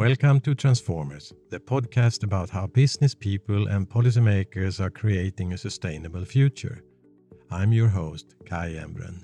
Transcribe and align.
Welcome 0.00 0.40
to 0.40 0.54
Transformers, 0.54 1.30
the 1.50 1.60
podcast 1.60 2.24
about 2.24 2.48
how 2.48 2.66
business 2.66 3.14
people 3.14 3.66
and 3.66 3.86
policymakers 3.86 4.80
are 4.80 4.88
creating 4.88 5.52
a 5.52 5.58
sustainable 5.58 6.24
future. 6.24 6.82
I'm 7.50 7.70
your 7.74 7.88
host, 7.88 8.34
Kai 8.46 8.78
Embren. 8.80 9.20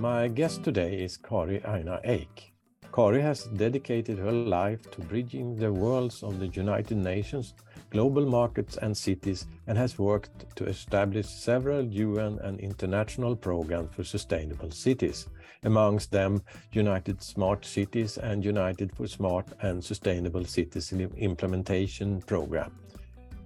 My 0.00 0.26
guest 0.26 0.64
today 0.64 1.04
is 1.04 1.16
Kari 1.16 1.62
Aina 1.64 2.00
Eik. 2.04 2.50
Kari 2.92 3.22
has 3.22 3.44
dedicated 3.44 4.18
her 4.18 4.32
life 4.32 4.90
to 4.90 5.02
bridging 5.02 5.54
the 5.54 5.72
worlds 5.72 6.24
of 6.24 6.40
the 6.40 6.48
United 6.48 6.96
Nations 6.96 7.54
global 7.96 8.26
markets 8.26 8.76
and 8.82 8.94
cities 8.94 9.46
and 9.66 9.78
has 9.78 9.98
worked 9.98 10.54
to 10.54 10.64
establish 10.66 11.26
several 11.26 11.82
UN 12.08 12.38
and 12.46 12.60
international 12.60 13.34
programs 13.34 13.94
for 13.94 14.04
sustainable 14.04 14.70
cities, 14.70 15.28
amongst 15.62 16.10
them 16.10 16.42
United 16.72 17.22
Smart 17.22 17.64
Cities 17.64 18.18
and 18.18 18.44
United 18.44 18.94
for 18.94 19.06
Smart 19.06 19.46
and 19.62 19.82
Sustainable 19.82 20.44
Cities 20.44 20.92
Implementation 20.92 22.20
Program. 22.20 22.70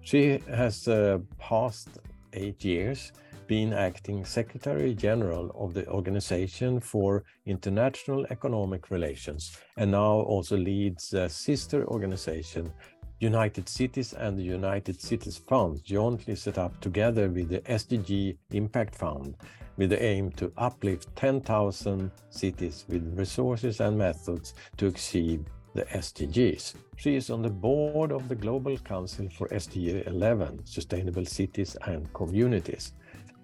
She 0.02 0.40
has 0.62 0.88
uh, 0.88 1.18
past 1.38 1.88
eight 2.32 2.64
years 2.64 3.12
been 3.46 3.72
acting 3.72 4.24
Secretary 4.24 4.94
General 4.94 5.50
of 5.54 5.74
the 5.74 5.86
Organization 5.88 6.80
for 6.80 7.24
International 7.46 8.26
Economic 8.30 8.90
Relations 8.90 9.56
and 9.76 9.90
now 9.90 10.14
also 10.32 10.56
leads 10.56 11.14
a 11.14 11.28
sister 11.28 11.84
organization 11.86 12.72
United 13.20 13.68
Cities 13.68 14.14
and 14.14 14.38
the 14.38 14.42
United 14.42 15.00
Cities 15.00 15.36
Fund 15.36 15.84
jointly 15.84 16.34
set 16.34 16.56
up 16.56 16.80
together 16.80 17.28
with 17.28 17.50
the 17.50 17.60
SDG 17.60 18.36
Impact 18.52 18.94
Fund 18.94 19.36
with 19.76 19.90
the 19.90 20.02
aim 20.02 20.30
to 20.32 20.50
uplift 20.56 21.14
10,000 21.16 22.10
cities 22.30 22.86
with 22.88 23.18
resources 23.18 23.80
and 23.80 23.98
methods 23.98 24.54
to 24.78 24.86
achieve 24.86 25.44
the 25.74 25.84
SDGs. 25.84 26.74
She 26.96 27.14
is 27.16 27.28
on 27.28 27.42
the 27.42 27.50
board 27.50 28.10
of 28.10 28.26
the 28.28 28.34
Global 28.34 28.78
Council 28.78 29.28
for 29.36 29.48
SDG 29.48 30.06
11, 30.06 30.64
Sustainable 30.64 31.26
Cities 31.26 31.76
and 31.86 32.10
Communities, 32.14 32.94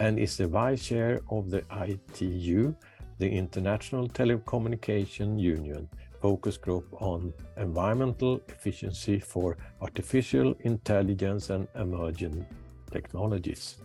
and 0.01 0.19
is 0.19 0.39
the 0.39 0.47
vice 0.47 0.87
chair 0.87 1.21
of 1.31 1.51
the 1.51 1.63
ITU, 1.71 2.75
the 3.19 3.29
International 3.29 4.09
Telecommunication 4.09 5.39
Union, 5.39 5.89
focus 6.27 6.57
group 6.57 6.87
on 7.01 7.33
environmental 7.57 8.41
efficiency 8.49 9.17
for 9.21 9.57
artificial 9.81 10.57
intelligence 10.71 11.51
and 11.51 11.69
emerging 11.77 12.45
technologies. 12.91 13.77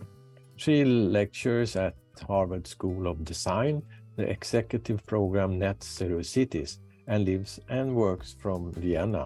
She 0.56 0.84
lectures 0.84 1.76
at 1.76 1.94
Harvard 2.26 2.66
School 2.66 3.06
of 3.06 3.24
Design, 3.24 3.80
the 4.16 4.28
executive 4.28 5.06
program 5.06 5.56
Net 5.56 5.84
Zero 5.84 6.20
Cities, 6.22 6.80
and 7.06 7.24
lives 7.24 7.60
and 7.68 7.94
works 7.94 8.34
from 8.42 8.72
Vienna. 8.72 9.24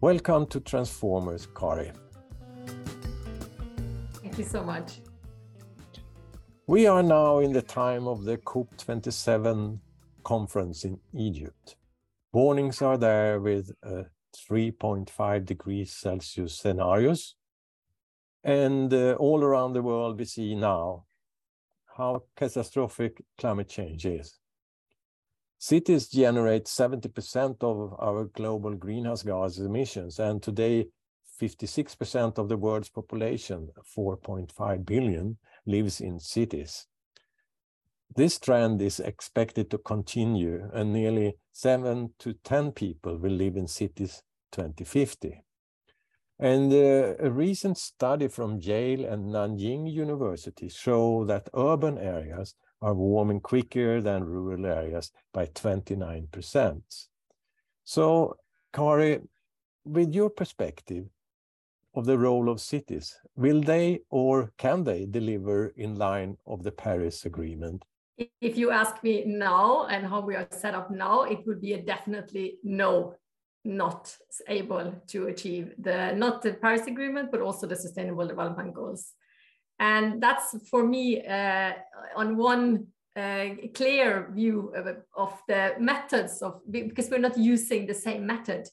Welcome 0.00 0.46
to 0.46 0.60
Transformers, 0.60 1.46
Kari. 1.54 1.92
Thank 4.22 4.38
you 4.38 4.44
so 4.44 4.64
much. 4.64 5.00
We 6.66 6.86
are 6.86 7.02
now 7.02 7.40
in 7.40 7.52
the 7.52 7.66
time 7.82 8.08
of 8.08 8.24
the 8.24 8.38
COP27 8.38 9.78
conference 10.24 10.84
in 10.84 10.98
Egypt 11.12 11.76
warnings 12.36 12.82
are 12.82 12.98
there 12.98 13.40
with 13.40 13.70
uh, 13.82 14.02
3.5 14.50 15.46
degrees 15.46 15.96
Celsius 15.96 16.58
scenarios. 16.58 17.34
And 18.44 18.92
uh, 18.92 19.14
all 19.14 19.42
around 19.42 19.72
the 19.72 19.80
world, 19.80 20.18
we 20.18 20.26
see 20.26 20.54
now 20.54 21.06
how 21.96 22.24
catastrophic 22.36 23.22
climate 23.38 23.70
change 23.70 24.04
is. 24.04 24.38
Cities 25.58 26.08
generate 26.08 26.66
70% 26.66 27.56
of 27.62 27.94
our 27.98 28.24
global 28.24 28.74
greenhouse 28.74 29.22
gas 29.22 29.56
emissions, 29.56 30.18
and 30.18 30.42
today 30.42 30.88
56% 31.40 32.36
of 32.36 32.50
the 32.50 32.58
world's 32.58 32.90
population, 32.90 33.70
4.5 33.96 34.84
billion, 34.84 35.38
lives 35.64 36.02
in 36.02 36.20
cities. 36.20 36.86
This 38.14 38.38
trend 38.38 38.80
is 38.80 39.00
expected 39.00 39.70
to 39.70 39.78
continue, 39.78 40.70
and 40.72 40.92
nearly 40.92 41.36
7 41.52 42.14
to 42.20 42.32
10 42.32 42.72
people 42.72 43.18
will 43.18 43.32
live 43.32 43.56
in 43.56 43.66
cities 43.66 44.22
2050. 44.52 45.42
And 46.38 46.72
uh, 46.72 47.14
a 47.18 47.30
recent 47.30 47.78
study 47.78 48.28
from 48.28 48.58
Yale 48.60 49.04
and 49.04 49.26
Nanjing 49.26 49.90
University 49.90 50.68
show 50.68 51.24
that 51.26 51.48
urban 51.54 51.98
areas 51.98 52.54
are 52.80 52.94
warming 52.94 53.40
quicker 53.40 54.00
than 54.00 54.24
rural 54.24 54.64
areas 54.66 55.12
by 55.32 55.46
29%. 55.46 56.82
So, 57.84 58.36
Kari, 58.72 59.20
with 59.84 60.14
your 60.14 60.30
perspective 60.30 61.06
of 61.94 62.04
the 62.04 62.18
role 62.18 62.48
of 62.50 62.60
cities, 62.60 63.14
will 63.36 63.60
they 63.60 64.00
or 64.10 64.52
can 64.58 64.84
they 64.84 65.06
deliver 65.06 65.68
in 65.76 65.96
line 65.96 66.36
of 66.46 66.62
the 66.62 66.72
Paris 66.72 67.24
Agreement 67.24 67.84
if 68.18 68.56
you 68.56 68.70
ask 68.70 69.02
me 69.02 69.24
now 69.26 69.86
and 69.86 70.06
how 70.06 70.20
we 70.20 70.34
are 70.34 70.46
set 70.50 70.74
up 70.74 70.90
now, 70.90 71.22
it 71.22 71.46
would 71.46 71.60
be 71.60 71.74
a 71.74 71.82
definitely 71.82 72.58
no, 72.62 73.14
not 73.64 74.14
able 74.48 74.94
to 75.08 75.26
achieve 75.26 75.74
the 75.78 76.12
not 76.14 76.42
the 76.42 76.54
Paris 76.54 76.86
Agreement, 76.86 77.30
but 77.30 77.40
also 77.40 77.66
the 77.66 77.76
Sustainable 77.76 78.26
Development 78.26 78.72
Goals. 78.72 79.12
And 79.78 80.22
that's 80.22 80.56
for 80.70 80.86
me 80.86 81.26
uh, 81.26 81.72
on 82.16 82.36
one 82.36 82.86
uh, 83.14 83.48
clear 83.74 84.30
view 84.34 84.72
of, 84.74 84.86
of, 85.16 85.38
the 85.48 85.74
methods 85.78 86.40
of 86.42 86.60
because 86.70 87.10
we're 87.10 87.18
not 87.18 87.36
using 87.36 87.86
the 87.86 87.94
same 87.94 88.26
method. 88.26 88.68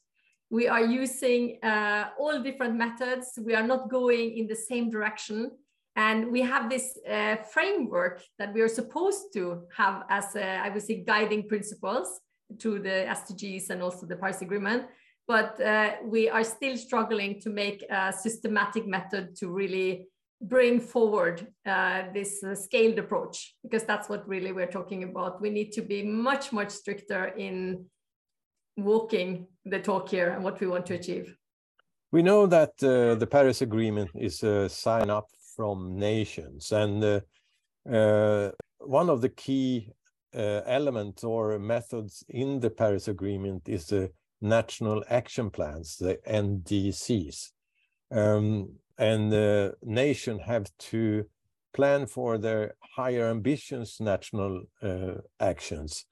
We 0.49 0.67
are 0.67 0.85
using 0.85 1.59
uh, 1.63 2.09
all 2.19 2.41
different 2.41 2.75
methods. 2.75 3.39
We 3.41 3.55
are 3.55 3.65
not 3.65 3.89
going 3.89 4.37
in 4.37 4.47
the 4.47 4.55
same 4.55 4.89
direction 4.89 5.51
and 5.95 6.31
we 6.31 6.41
have 6.41 6.69
this 6.69 6.97
uh, 7.09 7.35
framework 7.51 8.23
that 8.39 8.53
we 8.53 8.61
are 8.61 8.67
supposed 8.67 9.31
to 9.33 9.63
have 9.75 10.03
as, 10.09 10.35
uh, 10.35 10.39
I 10.39 10.69
would 10.69 10.81
say, 10.81 11.03
guiding 11.03 11.47
principles 11.47 12.19
to 12.59 12.79
the 12.79 13.05
SDGs 13.09 13.69
and 13.69 13.81
also 13.81 14.05
the 14.05 14.15
Paris 14.15 14.41
Agreement. 14.41 14.85
But 15.27 15.61
uh, 15.61 15.91
we 16.03 16.29
are 16.29 16.43
still 16.43 16.77
struggling 16.77 17.39
to 17.41 17.49
make 17.49 17.83
a 17.89 18.11
systematic 18.11 18.87
method 18.87 19.35
to 19.37 19.49
really 19.49 20.07
bring 20.41 20.81
forward 20.81 21.47
uh, 21.65 22.03
this 22.13 22.43
uh, 22.43 22.53
scaled 22.55 22.99
approach, 22.99 23.55
because 23.63 23.83
that's 23.83 24.09
what 24.09 24.27
really 24.27 24.51
we're 24.51 24.71
talking 24.71 25.03
about. 25.03 25.41
We 25.41 25.49
need 25.49 25.71
to 25.73 25.81
be 25.81 26.03
much, 26.03 26.51
much 26.51 26.71
stricter 26.71 27.27
in 27.27 27.85
walking 28.75 29.47
the 29.63 29.79
talk 29.79 30.09
here 30.09 30.31
and 30.31 30.43
what 30.43 30.59
we 30.59 30.67
want 30.67 30.85
to 30.87 30.95
achieve. 30.95 31.37
We 32.11 32.21
know 32.21 32.45
that 32.47 32.71
uh, 32.83 33.15
the 33.15 33.27
Paris 33.27 33.61
Agreement 33.61 34.11
is 34.15 34.43
a 34.43 34.67
sign 34.67 35.09
up 35.09 35.27
from 35.55 35.97
nations. 35.97 36.71
And 36.71 37.03
uh, 37.03 37.19
uh, 37.89 38.51
one 38.79 39.09
of 39.09 39.21
the 39.21 39.29
key 39.29 39.89
uh, 40.35 40.61
elements 40.65 41.23
or 41.23 41.59
methods 41.59 42.23
in 42.29 42.59
the 42.59 42.69
Paris 42.69 43.07
Agreement 43.07 43.69
is 43.69 43.87
the 43.87 44.11
National 44.41 45.03
Action 45.09 45.49
Plans, 45.49 45.97
the 45.97 46.19
NDCs. 46.27 47.51
Um, 48.11 48.69
and 48.97 49.31
the 49.31 49.73
nation 49.83 50.39
have 50.39 50.69
to 50.77 51.25
plan 51.73 52.05
for 52.05 52.37
their 52.37 52.75
higher 52.95 53.29
ambitions 53.29 53.97
national 53.99 54.63
uh, 54.81 55.15
actions. 55.39 56.05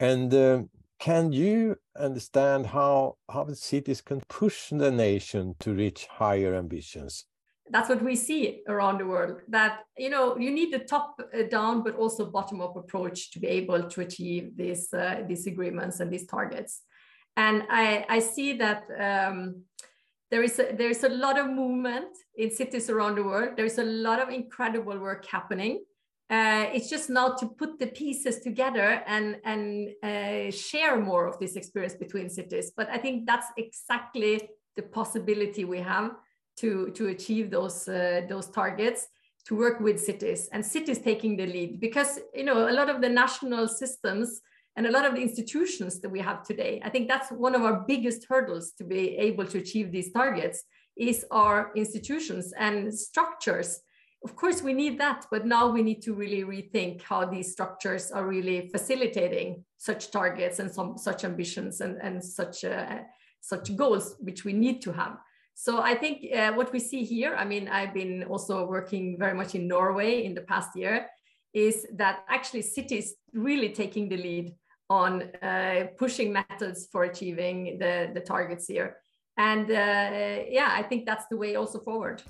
And 0.00 0.34
uh, 0.34 0.62
can 0.98 1.32
you 1.32 1.76
understand 1.98 2.66
how, 2.66 3.16
how 3.30 3.44
the 3.44 3.56
cities 3.56 4.00
can 4.00 4.20
push 4.28 4.70
the 4.70 4.90
nation 4.90 5.54
to 5.60 5.72
reach 5.72 6.06
higher 6.06 6.54
ambitions? 6.54 7.26
That's 7.70 7.88
what 7.88 8.02
we 8.02 8.14
see 8.14 8.62
around 8.68 8.98
the 8.98 9.06
world 9.06 9.40
that 9.48 9.80
you 9.98 10.10
know 10.10 10.36
you 10.38 10.50
need 10.50 10.72
the 10.72 10.78
top 10.78 11.20
uh, 11.20 11.42
down 11.50 11.82
but 11.82 11.96
also 11.96 12.30
bottom 12.30 12.60
up 12.60 12.76
approach 12.76 13.30
to 13.32 13.40
be 13.40 13.48
able 13.48 13.82
to 13.88 14.00
achieve 14.00 14.56
these 14.56 14.92
uh, 14.92 15.22
these 15.28 15.46
agreements 15.46 16.00
and 16.00 16.12
these 16.12 16.26
targets. 16.26 16.82
And 17.36 17.64
i 17.70 18.06
i 18.08 18.18
see 18.18 18.56
that 18.58 18.84
um, 18.98 19.62
there 20.30 20.42
is 20.42 20.58
a, 20.58 20.74
there's 20.76 21.04
a 21.04 21.08
lot 21.08 21.38
of 21.38 21.46
movement 21.48 22.08
in 22.36 22.50
cities 22.50 22.90
around 22.90 23.16
the 23.16 23.22
world. 23.22 23.50
There's 23.56 23.78
a 23.78 23.84
lot 23.84 24.20
of 24.20 24.28
incredible 24.28 24.98
work 24.98 25.24
happening. 25.26 25.84
Uh, 26.28 26.66
it's 26.74 26.90
just 26.90 27.08
now 27.08 27.28
to 27.36 27.46
put 27.46 27.78
the 27.78 27.86
pieces 27.86 28.40
together 28.40 29.02
and 29.06 29.36
and 29.44 29.90
uh, 30.02 30.50
share 30.50 31.00
more 31.00 31.26
of 31.26 31.38
this 31.38 31.56
experience 31.56 31.94
between 31.94 32.28
cities. 32.28 32.72
But 32.76 32.88
i 32.90 32.98
think 32.98 33.26
that's 33.26 33.48
exactly 33.56 34.48
the 34.76 34.82
possibility 34.82 35.64
we 35.64 35.78
have 35.78 36.10
to, 36.56 36.90
to 36.90 37.08
achieve 37.08 37.50
those, 37.50 37.88
uh, 37.88 38.22
those 38.28 38.48
targets 38.48 39.08
to 39.46 39.56
work 39.56 39.80
with 39.80 40.00
cities 40.00 40.48
and 40.52 40.64
cities 40.64 40.98
taking 40.98 41.36
the 41.36 41.46
lead. 41.46 41.80
Because 41.80 42.18
you 42.34 42.44
know 42.44 42.68
a 42.68 42.72
lot 42.72 42.90
of 42.90 43.00
the 43.00 43.08
national 43.08 43.68
systems 43.68 44.40
and 44.76 44.86
a 44.86 44.90
lot 44.90 45.04
of 45.04 45.14
the 45.14 45.22
institutions 45.22 46.00
that 46.00 46.10
we 46.10 46.20
have 46.20 46.42
today 46.42 46.80
i 46.84 46.90
think 46.90 47.08
that's 47.08 47.30
one 47.30 47.54
of 47.54 47.62
our 47.62 47.84
biggest 47.88 48.26
hurdles 48.28 48.72
to 48.72 48.84
be 48.84 49.16
able 49.16 49.46
to 49.46 49.58
achieve 49.58 49.90
these 49.90 50.12
targets 50.12 50.64
is 50.96 51.26
our 51.30 51.72
institutions 51.76 52.54
and 52.58 52.92
structures. 52.92 53.80
Of 54.24 54.34
course 54.34 54.62
we 54.62 54.72
need 54.72 54.98
that 54.98 55.26
but 55.30 55.46
now 55.46 55.68
we 55.68 55.82
need 55.82 56.02
to 56.02 56.14
really 56.14 56.42
rethink 56.42 57.02
how 57.02 57.26
these 57.26 57.52
structures 57.52 58.10
are 58.10 58.26
really 58.26 58.68
facilitating 58.68 59.64
such 59.76 60.10
targets 60.10 60.58
and 60.58 60.70
some 60.70 60.98
such 60.98 61.22
ambitions 61.24 61.80
and, 61.80 61.96
and 62.02 62.24
such 62.24 62.64
uh, 62.64 63.00
such 63.40 63.76
goals 63.76 64.16
which 64.18 64.44
we 64.44 64.52
need 64.52 64.82
to 64.82 64.92
have 64.92 65.16
so 65.58 65.80
i 65.80 65.94
think 65.94 66.16
uh, 66.32 66.52
what 66.52 66.70
we 66.72 66.78
see 66.78 67.02
here 67.02 67.34
i 67.34 67.44
mean 67.44 67.66
i've 67.68 67.94
been 67.94 68.22
also 68.24 68.66
working 68.66 69.16
very 69.18 69.34
much 69.34 69.54
in 69.54 69.66
norway 69.66 70.24
in 70.24 70.34
the 70.34 70.42
past 70.42 70.76
year 70.76 71.08
is 71.54 71.86
that 71.94 72.24
actually 72.28 72.60
cities 72.60 73.14
really 73.32 73.70
taking 73.70 74.10
the 74.10 74.16
lead 74.16 74.54
on 74.90 75.22
uh, 75.42 75.86
pushing 75.96 76.30
methods 76.30 76.86
for 76.92 77.04
achieving 77.04 77.78
the, 77.78 78.10
the 78.14 78.20
targets 78.20 78.66
here. 78.68 78.98
And 79.38 79.70
uh, 79.70 80.44
yeah 80.48 80.68
i 80.72 80.82
think 80.82 81.06
that's 81.06 81.26
the 81.30 81.36
way 81.36 81.56
also 81.56 81.78
forward 81.80 82.22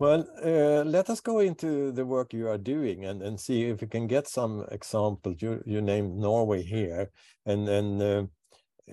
Well, 0.00 0.28
uh, 0.44 0.84
let 0.84 1.10
us 1.10 1.20
go 1.20 1.40
into 1.40 1.90
the 1.90 2.06
work 2.06 2.32
you 2.32 2.46
are 2.48 2.58
doing 2.58 3.06
and, 3.06 3.20
and 3.20 3.38
see 3.38 3.64
if 3.64 3.80
we 3.80 3.88
can 3.88 4.06
get 4.06 4.28
some 4.28 4.64
examples. 4.70 5.42
You, 5.42 5.60
you 5.66 5.80
named 5.80 6.16
Norway 6.16 6.62
here, 6.62 7.10
and, 7.46 7.68
and 7.68 8.02
uh, 8.02 8.22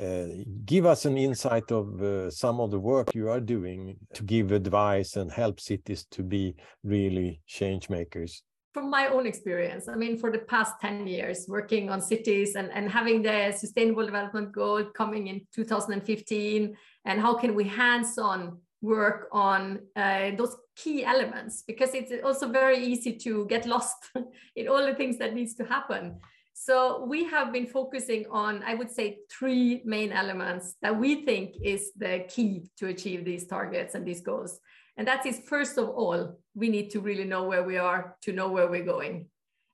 uh, 0.02 0.28
give 0.66 0.88
us 0.88 1.06
an 1.06 1.16
insight 1.16 1.72
of 1.72 2.02
uh, 2.02 2.32
some 2.32 2.60
of 2.60 2.72
the 2.72 2.80
work 2.80 3.14
you 3.14 3.30
are 3.30 3.40
doing 3.40 3.98
to 4.16 4.24
give 4.24 4.52
advice 4.52 5.16
and 5.16 5.32
help 5.32 5.60
cities 5.60 6.06
to 6.10 6.24
be 6.24 6.56
really 6.84 7.40
change 7.46 7.88
makers. 7.88 8.42
From 8.74 8.90
my 8.90 9.08
own 9.08 9.28
experience, 9.28 9.88
I 9.88 9.96
mean, 9.96 10.18
for 10.18 10.32
the 10.32 10.40
past 10.40 10.74
10 10.82 11.06
years, 11.06 11.46
working 11.48 11.92
on 11.92 12.02
cities 12.02 12.56
and, 12.56 12.72
and 12.74 12.90
having 12.90 13.22
the 13.22 13.54
Sustainable 13.56 14.06
Development 14.06 14.52
Goal 14.52 14.86
coming 14.86 15.28
in 15.28 15.46
2015, 15.54 16.76
and 17.06 17.22
how 17.22 17.36
can 17.36 17.54
we 17.54 17.66
hands 17.66 18.18
on 18.18 18.58
work 18.82 19.30
on 19.32 19.80
uh, 19.96 20.32
those 20.38 20.56
key 20.76 21.04
elements 21.06 21.64
because 21.66 21.94
it's 21.94 22.12
also 22.24 22.50
very 22.50 22.78
easy 22.78 23.14
to 23.14 23.46
get 23.48 23.66
lost 23.66 24.10
in 24.56 24.68
all 24.68 24.86
the 24.86 24.96
things 24.96 25.18
that 25.18 25.34
needs 25.34 25.56
to 25.56 25.66
happen. 25.66 26.20
So 26.54 27.04
we 27.06 27.26
have 27.26 27.52
been 27.52 27.68
focusing 27.68 28.26
on 28.32 28.64
i 28.66 28.76
would 28.76 28.90
say 28.90 29.18
three 29.30 29.82
main 29.84 30.12
elements 30.14 30.76
that 30.82 30.98
we 30.98 31.26
think 31.26 31.56
is 31.62 31.92
the 31.98 32.26
key 32.30 32.70
to 32.78 32.88
achieve 32.88 33.26
these 33.26 33.46
targets 33.46 33.94
and 33.96 34.06
these 34.06 34.22
goals. 34.22 34.60
And 34.98 35.06
that 35.08 35.26
is 35.26 35.42
first 35.48 35.78
of 35.78 35.90
all 35.90 36.40
we 36.54 36.70
need 36.70 36.90
to 36.92 37.02
really 37.02 37.26
know 37.26 37.44
where 37.44 37.64
we 37.64 37.78
are 37.78 38.16
to 38.22 38.32
know 38.32 38.50
where 38.50 38.70
we're 38.70 38.86
going. 38.86 39.28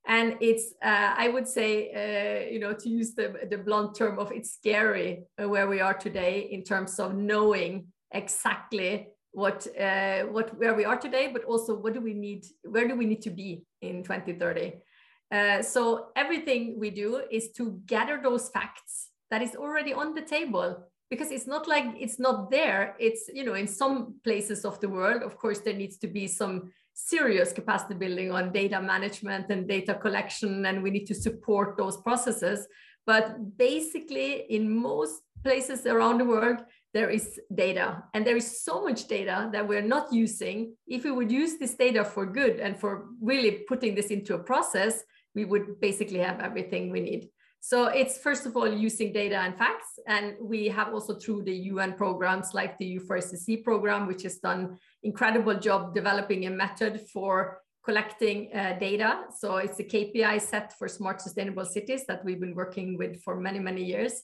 And 0.07 0.37
it's 0.41 0.73
uh, 0.83 1.13
i 1.23 1.27
would 1.27 1.47
say 1.47 1.71
uh, 2.01 2.51
you 2.51 2.59
know 2.59 2.73
to 2.73 2.89
use 2.89 3.13
the, 3.13 3.27
the 3.51 3.59
blunt 3.59 3.95
term 3.95 4.17
of 4.17 4.31
it's 4.31 4.51
scary 4.51 5.23
uh, 5.39 5.47
where 5.47 5.67
we 5.67 5.79
are 5.81 5.93
today 5.93 6.49
in 6.51 6.63
terms 6.63 6.99
of 6.99 7.13
knowing 7.13 7.93
exactly 8.11 9.07
what 9.31 9.67
uh, 9.79 10.23
what 10.23 10.57
where 10.57 10.75
we 10.75 10.85
are 10.85 10.97
today, 10.97 11.29
but 11.31 11.43
also 11.45 11.75
what 11.75 11.93
do 11.93 12.01
we 12.01 12.13
need, 12.13 12.45
where 12.63 12.87
do 12.87 12.95
we 12.95 13.05
need 13.05 13.21
to 13.21 13.29
be 13.29 13.63
in 13.81 14.03
2030? 14.03 14.73
Uh, 15.31 15.61
so 15.61 16.07
everything 16.15 16.77
we 16.77 16.89
do 16.89 17.23
is 17.31 17.51
to 17.53 17.81
gather 17.85 18.19
those 18.21 18.49
facts 18.49 19.09
that 19.29 19.41
is 19.41 19.55
already 19.55 19.93
on 19.93 20.13
the 20.13 20.21
table 20.21 20.83
because 21.09 21.29
it's 21.29 21.47
not 21.47 21.67
like 21.67 21.85
it's 21.99 22.19
not 22.19 22.49
there 22.49 22.95
it's 22.99 23.29
you 23.33 23.43
know 23.43 23.53
in 23.53 23.67
some 23.67 24.15
places 24.23 24.65
of 24.65 24.79
the 24.79 24.89
world 24.89 25.21
of 25.23 25.37
course 25.37 25.59
there 25.59 25.73
needs 25.73 25.97
to 25.97 26.07
be 26.07 26.27
some 26.27 26.71
serious 26.93 27.53
capacity 27.53 27.93
building 27.93 28.31
on 28.31 28.51
data 28.51 28.81
management 28.81 29.49
and 29.49 29.67
data 29.67 29.93
collection 29.93 30.65
and 30.65 30.83
we 30.83 30.89
need 30.89 31.05
to 31.05 31.15
support 31.15 31.77
those 31.77 31.97
processes 31.97 32.67
but 33.05 33.57
basically 33.57 34.45
in 34.49 34.69
most 34.69 35.21
places 35.43 35.85
around 35.85 36.17
the 36.17 36.25
world 36.25 36.57
there 36.93 37.09
is 37.09 37.39
data. 37.53 38.03
And 38.13 38.25
there 38.25 38.35
is 38.35 38.63
so 38.63 38.83
much 38.83 39.07
data 39.07 39.49
that 39.53 39.67
we're 39.67 39.81
not 39.81 40.11
using. 40.11 40.75
If 40.87 41.03
we 41.03 41.11
would 41.11 41.31
use 41.31 41.57
this 41.57 41.75
data 41.75 42.03
for 42.03 42.25
good 42.25 42.59
and 42.59 42.77
for 42.77 43.07
really 43.21 43.63
putting 43.67 43.95
this 43.95 44.07
into 44.07 44.35
a 44.35 44.39
process 44.39 45.03
we 45.35 45.45
would 45.45 45.79
basically 45.79 46.19
have 46.19 46.39
everything 46.39 46.91
we 46.91 47.01
need. 47.01 47.29
So 47.59 47.85
it's 47.85 48.17
first 48.17 48.45
of 48.47 48.57
all 48.57 48.67
using 48.67 49.13
data 49.13 49.37
and 49.37 49.55
facts. 49.55 49.99
And 50.07 50.35
we 50.41 50.67
have 50.69 50.93
also 50.93 51.15
through 51.15 51.43
the 51.43 51.55
un 51.69 51.93
programs 51.93 52.53
like 52.53 52.77
the 52.79 52.99
u4ssc 52.99 53.63
program 53.63 54.07
which 54.07 54.23
has 54.23 54.37
done 54.39 54.77
incredible 55.03 55.55
job 55.55 55.93
developing 55.93 56.47
a 56.47 56.49
method 56.49 57.01
for 57.13 57.59
collecting 57.85 58.49
uh, 58.53 58.77
data. 58.79 59.25
So 59.37 59.57
it's 59.57 59.79
a 59.79 59.83
kpi 59.83 60.41
set 60.41 60.73
for 60.77 60.87
smart 60.87 61.21
sustainable 61.21 61.65
cities 61.65 62.05
that 62.07 62.25
we've 62.25 62.39
been 62.39 62.55
working 62.55 62.97
with 62.97 63.21
for 63.21 63.39
many 63.39 63.59
many 63.59 63.83
years 63.83 64.23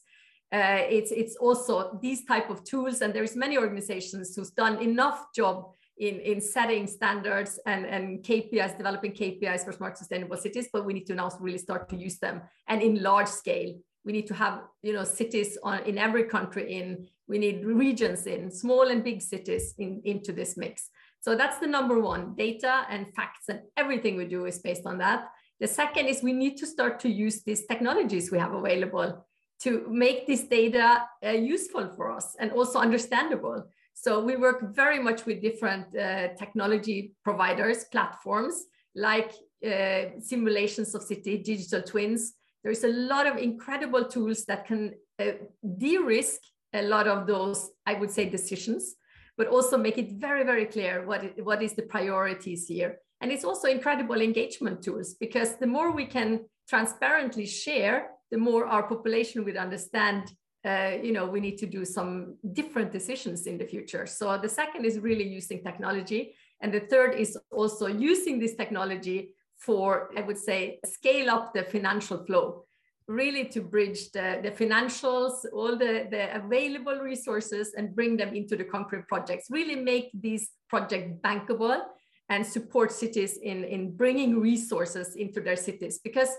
uh, 0.53 0.79
it's 0.89 1.11
it's 1.11 1.35
also 1.35 1.99
these 2.01 2.23
type 2.23 2.49
of 2.49 2.63
tools 2.63 3.01
and 3.01 3.13
there's 3.13 3.35
many 3.35 3.57
organizations 3.57 4.33
who's 4.35 4.51
done 4.51 4.81
enough 4.81 5.25
job 5.35 5.71
in, 5.97 6.19
in 6.19 6.39
setting 6.39 6.87
standards 6.87 7.59
and, 7.65 7.85
and 7.85 8.23
KPIs, 8.23 8.77
developing 8.77 9.11
KPIs 9.11 9.65
for 9.65 9.71
smart 9.71 9.97
sustainable 9.97 10.37
cities, 10.37 10.69
but 10.71 10.85
we 10.85 10.93
need 10.93 11.07
to 11.07 11.15
now 11.15 11.29
really 11.39 11.57
start 11.57 11.89
to 11.89 11.97
use 11.97 12.19
them 12.19 12.41
and 12.67 12.81
in 12.81 13.01
large 13.01 13.27
scale. 13.27 13.73
We 14.05 14.13
need 14.13 14.27
to 14.27 14.33
have 14.35 14.61
you 14.83 14.93
know 14.93 15.03
cities 15.03 15.57
on 15.63 15.79
in 15.83 15.97
every 15.97 16.23
country 16.23 16.71
in, 16.71 17.07
we 17.27 17.39
need 17.39 17.65
regions 17.65 18.25
in, 18.25 18.49
small 18.49 18.87
and 18.87 19.03
big 19.03 19.21
cities 19.21 19.73
in, 19.77 20.01
into 20.05 20.31
this 20.31 20.55
mix. 20.55 20.89
So 21.19 21.35
that's 21.35 21.57
the 21.57 21.67
number 21.67 21.99
one, 21.99 22.35
data 22.35 22.85
and 22.89 23.13
facts 23.15 23.49
and 23.49 23.61
everything 23.75 24.15
we 24.15 24.25
do 24.25 24.45
is 24.45 24.59
based 24.59 24.85
on 24.85 24.99
that. 24.99 25.25
The 25.59 25.67
second 25.67 26.05
is 26.05 26.23
we 26.23 26.31
need 26.31 26.55
to 26.57 26.67
start 26.67 27.01
to 27.01 27.09
use 27.09 27.43
these 27.43 27.65
technologies 27.65 28.31
we 28.31 28.39
have 28.39 28.53
available 28.53 29.25
to 29.63 29.85
make 29.89 30.27
this 30.27 30.43
data 30.43 31.03
uh, 31.25 31.29
useful 31.29 31.89
for 31.95 32.11
us 32.11 32.35
and 32.39 32.51
also 32.51 32.79
understandable. 32.79 33.63
So 33.93 34.23
we 34.23 34.35
work 34.35 34.75
very 34.75 34.99
much 34.99 35.25
with 35.25 35.41
different 35.41 35.95
uh, 35.97 36.29
technology 36.37 37.13
providers, 37.23 37.85
platforms 37.91 38.65
like 38.95 39.31
uh, 39.65 40.19
simulations 40.19 40.93
of 40.93 41.01
city, 41.03 41.37
digital 41.37 41.81
twins. 41.81 42.33
There's 42.63 42.83
a 42.83 42.89
lot 42.89 43.25
of 43.25 43.37
incredible 43.37 44.05
tools 44.05 44.45
that 44.45 44.65
can 44.65 44.93
uh, 45.19 45.31
de-risk 45.77 46.39
a 46.73 46.83
lot 46.83 47.07
of 47.07 47.25
those, 47.25 47.69
I 47.85 47.95
would 47.95 48.11
say, 48.11 48.29
decisions, 48.29 48.95
but 49.37 49.47
also 49.47 49.77
make 49.77 49.97
it 49.97 50.11
very, 50.13 50.43
very 50.43 50.65
clear 50.65 51.05
what, 51.05 51.39
what 51.43 51.63
is 51.63 51.73
the 51.73 51.83
priorities 51.83 52.67
here. 52.67 52.97
And 53.21 53.31
it's 53.31 53.43
also 53.43 53.67
incredible 53.67 54.21
engagement 54.21 54.83
tools 54.83 55.15
because 55.19 55.55
the 55.55 55.67
more 55.67 55.91
we 55.91 56.05
can 56.05 56.41
transparently 56.69 57.47
share 57.47 58.09
the 58.31 58.37
more 58.37 58.65
our 58.65 58.83
population 58.83 59.43
would 59.45 59.57
understand 59.57 60.31
uh, 60.65 60.97
you 61.01 61.11
know 61.11 61.25
we 61.25 61.39
need 61.39 61.57
to 61.57 61.65
do 61.65 61.85
some 61.85 62.35
different 62.53 62.91
decisions 62.91 63.47
in 63.47 63.57
the 63.57 63.65
future. 63.65 64.05
So 64.05 64.37
the 64.37 64.49
second 64.49 64.85
is 64.85 64.99
really 64.99 65.27
using 65.27 65.63
technology 65.63 66.35
and 66.61 66.73
the 66.73 66.81
third 66.81 67.15
is 67.15 67.37
also 67.51 67.87
using 67.87 68.39
this 68.39 68.55
technology 68.55 69.33
for 69.59 70.11
i 70.15 70.21
would 70.21 70.37
say 70.37 70.79
scale 70.85 71.31
up 71.31 71.51
the 71.51 71.63
financial 71.63 72.23
flow 72.25 72.67
really 73.07 73.45
to 73.45 73.61
bridge 73.61 74.11
the, 74.11 74.39
the 74.43 74.51
financials 74.51 75.45
all 75.53 75.77
the, 75.77 76.07
the 76.11 76.35
available 76.35 76.97
resources 76.97 77.73
and 77.77 77.95
bring 77.95 78.17
them 78.17 78.35
into 78.35 78.55
the 78.57 78.65
concrete 78.65 79.07
projects. 79.07 79.47
Really 79.49 79.75
make 79.75 80.09
these 80.13 80.49
projects 80.67 81.13
bankable 81.21 81.81
and 82.29 82.45
support 82.45 82.91
cities 82.91 83.39
in, 83.41 83.63
in 83.63 83.95
bringing 83.95 84.39
resources 84.39 85.15
into 85.15 85.39
their 85.39 85.55
cities. 85.55 85.99
Because 86.03 86.29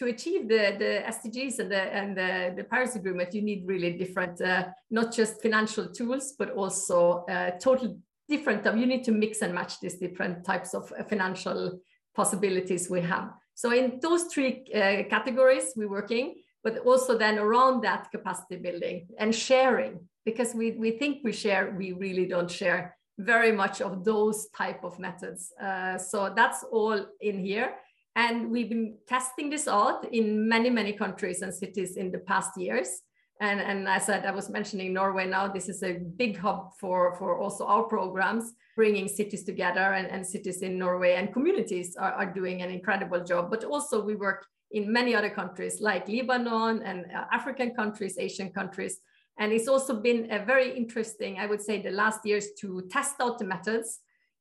to 0.00 0.06
achieve 0.06 0.48
the, 0.48 0.76
the 0.78 0.92
SDGs 1.14 1.58
and 1.58 1.70
the, 1.70 1.82
and 1.94 2.16
the, 2.16 2.54
the 2.56 2.64
Paris 2.64 2.96
Agreement, 2.96 3.34
you 3.34 3.42
need 3.42 3.64
really 3.66 3.92
different, 3.98 4.40
uh, 4.40 4.68
not 4.90 5.12
just 5.12 5.42
financial 5.42 5.92
tools, 5.92 6.32
but 6.38 6.50
also 6.52 7.26
uh, 7.30 7.50
total 7.62 7.98
different. 8.26 8.64
You 8.64 8.86
need 8.86 9.04
to 9.04 9.12
mix 9.12 9.42
and 9.42 9.52
match 9.54 9.78
these 9.78 9.98
different 9.98 10.42
types 10.42 10.72
of 10.72 10.90
uh, 10.98 11.04
financial 11.04 11.80
possibilities 12.14 12.88
we 12.88 13.02
have. 13.02 13.28
So 13.54 13.72
in 13.72 14.00
those 14.00 14.24
three 14.32 14.64
uh, 14.74 15.02
categories, 15.10 15.74
we're 15.76 15.90
working, 15.90 16.36
but 16.64 16.78
also 16.78 17.18
then 17.18 17.38
around 17.38 17.82
that 17.82 18.10
capacity 18.10 18.56
building 18.56 19.06
and 19.18 19.34
sharing, 19.34 20.00
because 20.24 20.54
we, 20.54 20.70
we 20.72 20.92
think 20.92 21.18
we 21.24 21.32
share, 21.32 21.74
we 21.76 21.92
really 21.92 22.24
don't 22.24 22.50
share 22.50 22.96
very 23.18 23.52
much 23.52 23.82
of 23.82 24.02
those 24.02 24.48
type 24.56 24.82
of 24.82 24.98
methods. 24.98 25.52
Uh, 25.62 25.98
so 25.98 26.32
that's 26.34 26.64
all 26.72 27.04
in 27.20 27.44
here. 27.44 27.74
And 28.20 28.50
we've 28.50 28.68
been 28.68 28.98
testing 29.08 29.48
this 29.48 29.66
out 29.66 30.04
in 30.12 30.46
many, 30.46 30.68
many 30.68 30.92
countries 30.92 31.40
and 31.40 31.54
cities 31.54 31.96
in 31.96 32.12
the 32.12 32.18
past 32.18 32.50
years. 32.58 33.00
And, 33.40 33.58
and 33.60 33.88
as 33.88 34.10
I, 34.10 34.18
I 34.18 34.30
was 34.30 34.50
mentioning 34.50 34.92
Norway 34.92 35.26
now, 35.26 35.48
this 35.48 35.70
is 35.70 35.82
a 35.82 35.94
big 35.94 36.36
hub 36.36 36.72
for, 36.78 37.16
for 37.16 37.40
also 37.40 37.64
our 37.64 37.84
programs, 37.84 38.52
bringing 38.76 39.08
cities 39.08 39.44
together 39.44 39.94
and, 39.94 40.06
and 40.06 40.26
cities 40.26 40.60
in 40.60 40.78
Norway 40.78 41.14
and 41.14 41.32
communities 41.32 41.96
are, 41.96 42.12
are 42.12 42.30
doing 42.30 42.60
an 42.60 42.70
incredible 42.70 43.24
job. 43.24 43.48
But 43.48 43.64
also 43.64 44.04
we 44.04 44.16
work 44.16 44.44
in 44.70 44.92
many 44.92 45.14
other 45.14 45.30
countries 45.30 45.80
like 45.80 46.06
Lebanon 46.06 46.82
and 46.82 47.06
uh, 47.06 47.24
African 47.32 47.74
countries, 47.74 48.18
Asian 48.18 48.50
countries. 48.50 49.00
And 49.38 49.50
it's 49.50 49.66
also 49.66 49.98
been 49.98 50.30
a 50.30 50.44
very 50.44 50.76
interesting, 50.76 51.38
I 51.38 51.46
would 51.46 51.62
say, 51.62 51.80
the 51.80 51.90
last 51.90 52.26
years 52.26 52.48
to 52.60 52.82
test 52.90 53.14
out 53.18 53.38
the 53.38 53.46
methods 53.46 54.00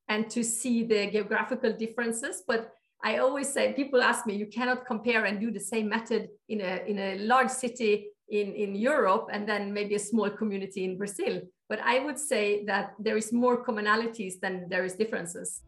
and 0.09 0.29
to 0.31 0.43
see 0.43 0.83
the 0.83 1.09
geographical 1.09 1.71
differences. 1.71 2.43
But 2.45 2.73
I 3.03 3.17
always 3.17 3.51
say, 3.51 3.73
people 3.73 4.01
ask 4.01 4.25
me, 4.25 4.35
you 4.35 4.47
cannot 4.47 4.85
compare 4.85 5.25
and 5.25 5.39
do 5.39 5.51
the 5.51 5.59
same 5.59 5.87
method 5.87 6.29
in 6.49 6.61
a, 6.61 6.83
in 6.85 6.99
a 6.99 7.17
large 7.19 7.49
city 7.49 8.07
in, 8.29 8.53
in 8.53 8.75
Europe 8.75 9.29
and 9.31 9.47
then 9.47 9.73
maybe 9.73 9.95
a 9.95 9.99
small 9.99 10.29
community 10.29 10.83
in 10.83 10.97
Brazil. 10.97 11.41
But 11.69 11.79
I 11.83 11.99
would 11.99 12.19
say 12.19 12.65
that 12.65 12.93
there 12.99 13.15
is 13.15 13.31
more 13.31 13.63
commonalities 13.63 14.39
than 14.41 14.67
there 14.69 14.83
is 14.83 14.95
differences. 14.95 15.61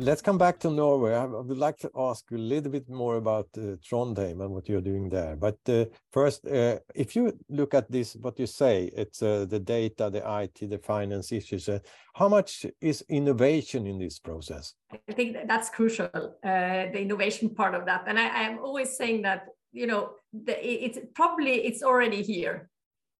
Let's 0.00 0.22
come 0.22 0.38
back 0.38 0.58
to 0.60 0.70
Norway. 0.70 1.14
I 1.14 1.24
would 1.24 1.58
like 1.58 1.76
to 1.78 1.90
ask 1.96 2.24
you 2.30 2.38
a 2.38 2.38
little 2.38 2.70
bit 2.70 2.88
more 2.88 3.16
about 3.16 3.48
uh, 3.56 3.76
Trondheim 3.82 4.40
and 4.40 4.50
what 4.50 4.68
you're 4.68 4.80
doing 4.80 5.08
there. 5.08 5.36
But 5.36 5.58
uh, 5.68 5.84
first, 6.10 6.46
uh, 6.46 6.78
if 6.94 7.14
you 7.14 7.32
look 7.48 7.74
at 7.74 7.90
this, 7.90 8.16
what 8.16 8.38
you 8.38 8.46
say, 8.46 8.90
it's 8.96 9.22
uh, 9.22 9.46
the 9.48 9.60
data, 9.60 10.10
the 10.10 10.22
IT, 10.42 10.70
the 10.70 10.78
finance 10.78 11.32
issues. 11.32 11.68
Uh, 11.68 11.78
how 12.14 12.28
much 12.28 12.66
is 12.80 13.04
innovation 13.08 13.86
in 13.86 13.98
this 13.98 14.18
process? 14.18 14.74
I 15.08 15.12
think 15.12 15.36
that's 15.46 15.70
crucial, 15.70 16.08
uh, 16.14 16.30
the 16.42 17.00
innovation 17.00 17.50
part 17.50 17.74
of 17.74 17.84
that. 17.86 18.04
And 18.06 18.18
I, 18.18 18.42
am 18.42 18.58
always 18.58 18.96
saying 18.96 19.22
that, 19.22 19.46
you 19.72 19.86
know, 19.86 20.10
the, 20.32 20.54
it's 20.84 20.98
probably, 21.14 21.66
it's 21.66 21.82
already 21.82 22.22
here. 22.22 22.68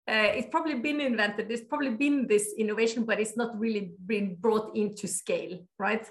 it's 0.08 0.48
probably 0.50 0.74
been 0.74 1.00
invented. 1.00 1.48
There's 1.48 1.68
probably 1.72 1.90
been 1.90 2.26
this 2.26 2.54
innovation, 2.58 3.04
but 3.04 3.20
it's 3.20 3.36
not 3.36 3.56
really 3.58 3.92
been 4.06 4.36
brought 4.40 4.74
into 4.74 5.06
scale, 5.06 5.60
right? 5.78 6.04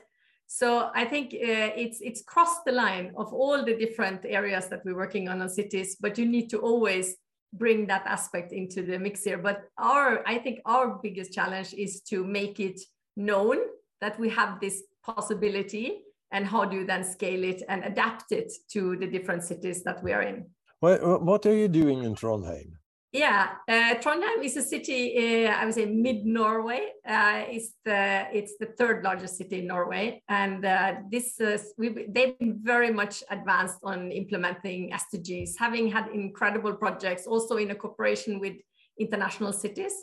So 0.51 0.89
I 0.95 1.05
think 1.05 1.27
uh, 1.35 1.77
it's 1.77 2.01
it's 2.01 2.23
crossed 2.23 2.65
the 2.65 2.71
line 2.71 3.13
of 3.15 3.31
all 3.31 3.63
the 3.63 3.75
different 3.75 4.25
areas 4.25 4.67
that 4.69 4.81
we're 4.83 4.95
working 4.95 5.29
on 5.29 5.43
on 5.43 5.47
cities, 5.47 5.95
but 6.01 6.17
you 6.17 6.25
need 6.25 6.49
to 6.49 6.57
always 6.57 7.17
bring 7.53 7.85
that 7.85 8.03
aspect 8.07 8.51
into 8.51 8.81
the 8.81 8.97
mix 8.97 9.23
here. 9.23 9.37
But 9.37 9.65
our 9.77 10.27
I 10.27 10.39
think 10.39 10.61
our 10.65 10.99
biggest 11.03 11.33
challenge 11.33 11.75
is 11.75 12.01
to 12.09 12.25
make 12.25 12.59
it 12.59 12.81
known 13.15 13.57
that 14.01 14.19
we 14.19 14.27
have 14.29 14.59
this 14.59 14.81
possibility 15.05 16.01
and 16.31 16.47
how 16.47 16.65
do 16.65 16.77
you 16.77 16.85
then 16.85 17.03
scale 17.03 17.43
it 17.43 17.61
and 17.69 17.83
adapt 17.83 18.31
it 18.31 18.51
to 18.71 18.95
the 18.95 19.05
different 19.05 19.43
cities 19.43 19.83
that 19.83 20.03
we 20.03 20.13
are 20.13 20.23
in. 20.23 20.47
Well, 20.81 21.19
what 21.19 21.45
are 21.45 21.55
you 21.55 21.67
doing 21.67 22.03
in 22.03 22.15
Trondheim? 22.15 22.78
Yeah, 23.11 23.53
uh, 23.67 23.95
Trondheim 23.95 24.43
is 24.43 24.55
a 24.55 24.61
city. 24.61 25.47
Uh, 25.47 25.51
I 25.51 25.65
would 25.65 25.73
say 25.73 25.85
mid 25.87 26.25
Norway. 26.25 26.89
Uh, 27.07 27.43
it's 27.49 27.71
the 27.83 28.27
it's 28.31 28.53
the 28.59 28.67
third 28.77 29.03
largest 29.03 29.35
city 29.35 29.59
in 29.59 29.67
Norway, 29.67 30.21
and 30.29 30.63
uh, 30.63 30.95
this 31.11 31.41
we, 31.75 32.05
they've 32.07 32.37
been 32.37 32.59
very 32.61 32.93
much 32.93 33.23
advanced 33.31 33.79
on 33.83 34.11
implementing 34.11 34.91
SDGs, 34.91 35.53
having 35.57 35.89
had 35.89 36.09
incredible 36.09 36.75
projects, 36.75 37.25
also 37.25 37.57
in 37.57 37.71
a 37.71 37.75
cooperation 37.75 38.39
with 38.39 38.57
international 38.99 39.53
cities, 39.53 39.93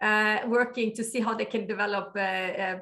uh, 0.00 0.38
working 0.46 0.94
to 0.94 1.02
see 1.02 1.18
how 1.18 1.34
they 1.34 1.46
can 1.46 1.66
develop 1.66 2.16
uh, 2.16 2.76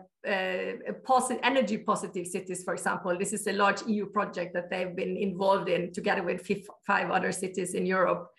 energy 1.43 1.79
positive 1.79 2.27
cities. 2.27 2.65
For 2.65 2.75
example, 2.75 3.17
this 3.19 3.33
is 3.33 3.47
a 3.47 3.53
large 3.53 3.81
EU 3.87 4.05
project 4.11 4.53
that 4.53 4.69
they've 4.69 4.95
been 4.95 5.17
involved 5.17 5.71
in 5.71 5.91
together 5.91 6.23
with 6.23 6.47
five 6.87 7.11
other 7.11 7.33
cities 7.33 7.73
in 7.73 7.87
Europe 7.87 8.31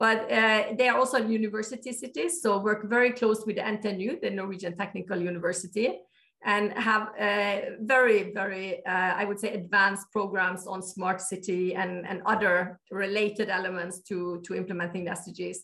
but 0.00 0.32
uh, 0.32 0.72
they 0.78 0.88
are 0.88 0.98
also 0.98 1.18
university 1.18 1.92
cities, 1.92 2.40
so 2.40 2.58
work 2.58 2.88
very 2.88 3.12
close 3.12 3.44
with 3.46 3.58
NTNU, 3.58 4.22
the 4.22 4.30
Norwegian 4.30 4.74
Technical 4.74 5.20
University, 5.20 6.00
and 6.42 6.72
have 6.72 7.08
uh, 7.20 7.76
very, 7.82 8.32
very, 8.32 8.84
uh, 8.86 9.12
I 9.20 9.26
would 9.26 9.38
say, 9.38 9.52
advanced 9.52 10.10
programs 10.10 10.66
on 10.66 10.82
smart 10.82 11.20
city 11.20 11.74
and, 11.74 12.06
and 12.06 12.22
other 12.24 12.80
related 12.90 13.50
elements 13.50 14.00
to, 14.04 14.40
to 14.46 14.54
implementing 14.54 15.04
the 15.04 15.10
SDGs. 15.10 15.58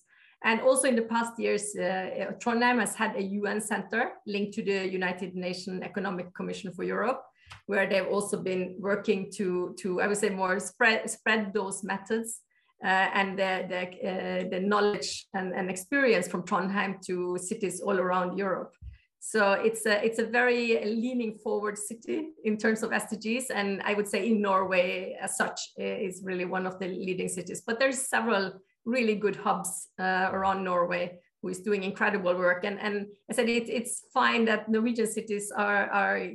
And 0.45 0.61
also 0.61 0.87
in 0.87 0.97
the 0.97 1.09
past 1.15 1.39
years, 1.39 1.75
uh, 1.75 2.33
Trondheim 2.39 2.79
has 2.79 2.95
had 2.95 3.17
a 3.17 3.23
UN 3.23 3.59
center 3.59 4.13
linked 4.27 4.53
to 4.57 4.63
the 4.63 4.87
United 4.87 5.35
Nations 5.35 5.83
Economic 5.83 6.35
Commission 6.35 6.75
for 6.75 6.85
Europe, 6.85 7.23
where 7.65 7.89
they've 7.89 8.07
also 8.07 8.43
been 8.43 8.77
working 8.79 9.33
to, 9.37 9.75
to 9.79 10.03
I 10.03 10.07
would 10.09 10.19
say, 10.19 10.29
more 10.29 10.61
spread, 10.61 11.09
spread 11.09 11.55
those 11.55 11.83
methods 11.83 12.43
and 12.83 13.39
the, 13.39 13.65
the, 13.69 14.09
uh, 14.09 14.49
the 14.51 14.61
knowledge 14.61 15.27
and, 15.35 15.53
and, 15.55 15.71
experience 15.71 16.29
from 16.29 16.43
Trondheim 16.43 17.01
to 17.07 17.39
cities 17.39 17.81
all 17.81 17.99
around 17.99 18.37
Europe. 18.37 18.73
So 19.19 19.53
it's 19.53 19.87
a, 19.87 20.05
it's 20.05 20.19
a 20.19 20.27
very 20.27 20.85
leaning 20.85 21.39
forward 21.43 21.79
city 21.79 22.29
in 22.45 22.57
terms 22.59 22.83
of 22.83 22.91
SDGs. 22.91 23.47
And 23.53 23.83
I 23.83 23.95
would 23.95 24.07
say 24.07 24.29
in 24.29 24.41
Norway 24.41 25.17
as 25.21 25.37
such 25.37 25.59
is 25.77 26.23
really 26.23 26.45
one 26.45 26.67
of 26.67 26.79
the 26.79 26.87
leading 26.87 27.29
cities, 27.29 27.63
but 27.67 27.81
there's 27.81 28.09
several 28.09 28.53
really 28.85 29.17
good 29.17 29.37
hubs 29.37 29.89
uh, 29.99 30.29
around 30.33 30.63
Norway 30.63 31.19
who 31.43 31.49
is 31.49 31.61
doing 31.61 31.83
incredible 31.83 32.35
work. 32.35 32.65
And, 32.65 32.79
and 32.81 33.07
I 33.31 33.35
said 33.35 33.49
it, 33.49 33.69
it's 33.69 34.05
fine 34.15 34.45
that 34.47 34.69
Norwegian 34.69 35.07
cities 35.07 35.53
are, 35.57 35.91
are 35.91 36.31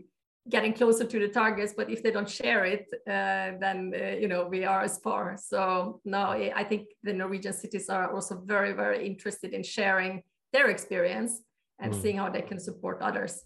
getting 0.50 0.74
closer 0.74 1.06
to 1.06 1.20
the 1.20 1.28
targets 1.28 1.74
but 1.78 1.90
if 1.90 2.02
they 2.02 2.10
don't 2.10 2.30
share 2.30 2.66
it 2.66 2.88
uh, 3.08 3.58
then 3.60 3.94
uh, 3.96 4.16
you 4.20 4.28
know 4.28 4.48
we 4.48 4.66
are 4.66 4.82
as 4.82 4.98
far 4.98 5.38
so 5.38 6.00
no 6.04 6.32
i 6.32 6.64
think 6.64 6.88
the 7.04 7.14
norwegian 7.14 7.54
cities 7.54 7.90
are 7.90 8.12
also 8.12 8.42
very 8.46 8.74
very 8.74 9.06
interested 9.06 9.54
in 9.54 9.62
sharing 9.62 10.24
their 10.52 10.70
experience 10.70 11.42
and 11.80 11.94
mm. 11.94 12.02
seeing 12.02 12.18
how 12.18 12.28
they 12.28 12.42
can 12.42 12.60
support 12.60 13.00
others 13.02 13.44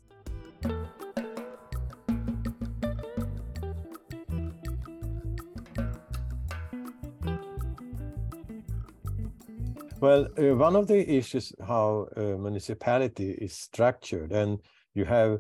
well 10.00 10.28
uh, 10.38 10.56
one 10.56 10.78
of 10.78 10.88
the 10.88 11.18
issues 11.18 11.52
how 11.68 12.08
a 12.16 12.22
municipality 12.38 13.32
is 13.32 13.54
structured 13.54 14.32
and 14.32 14.60
you 14.94 15.04
have 15.04 15.40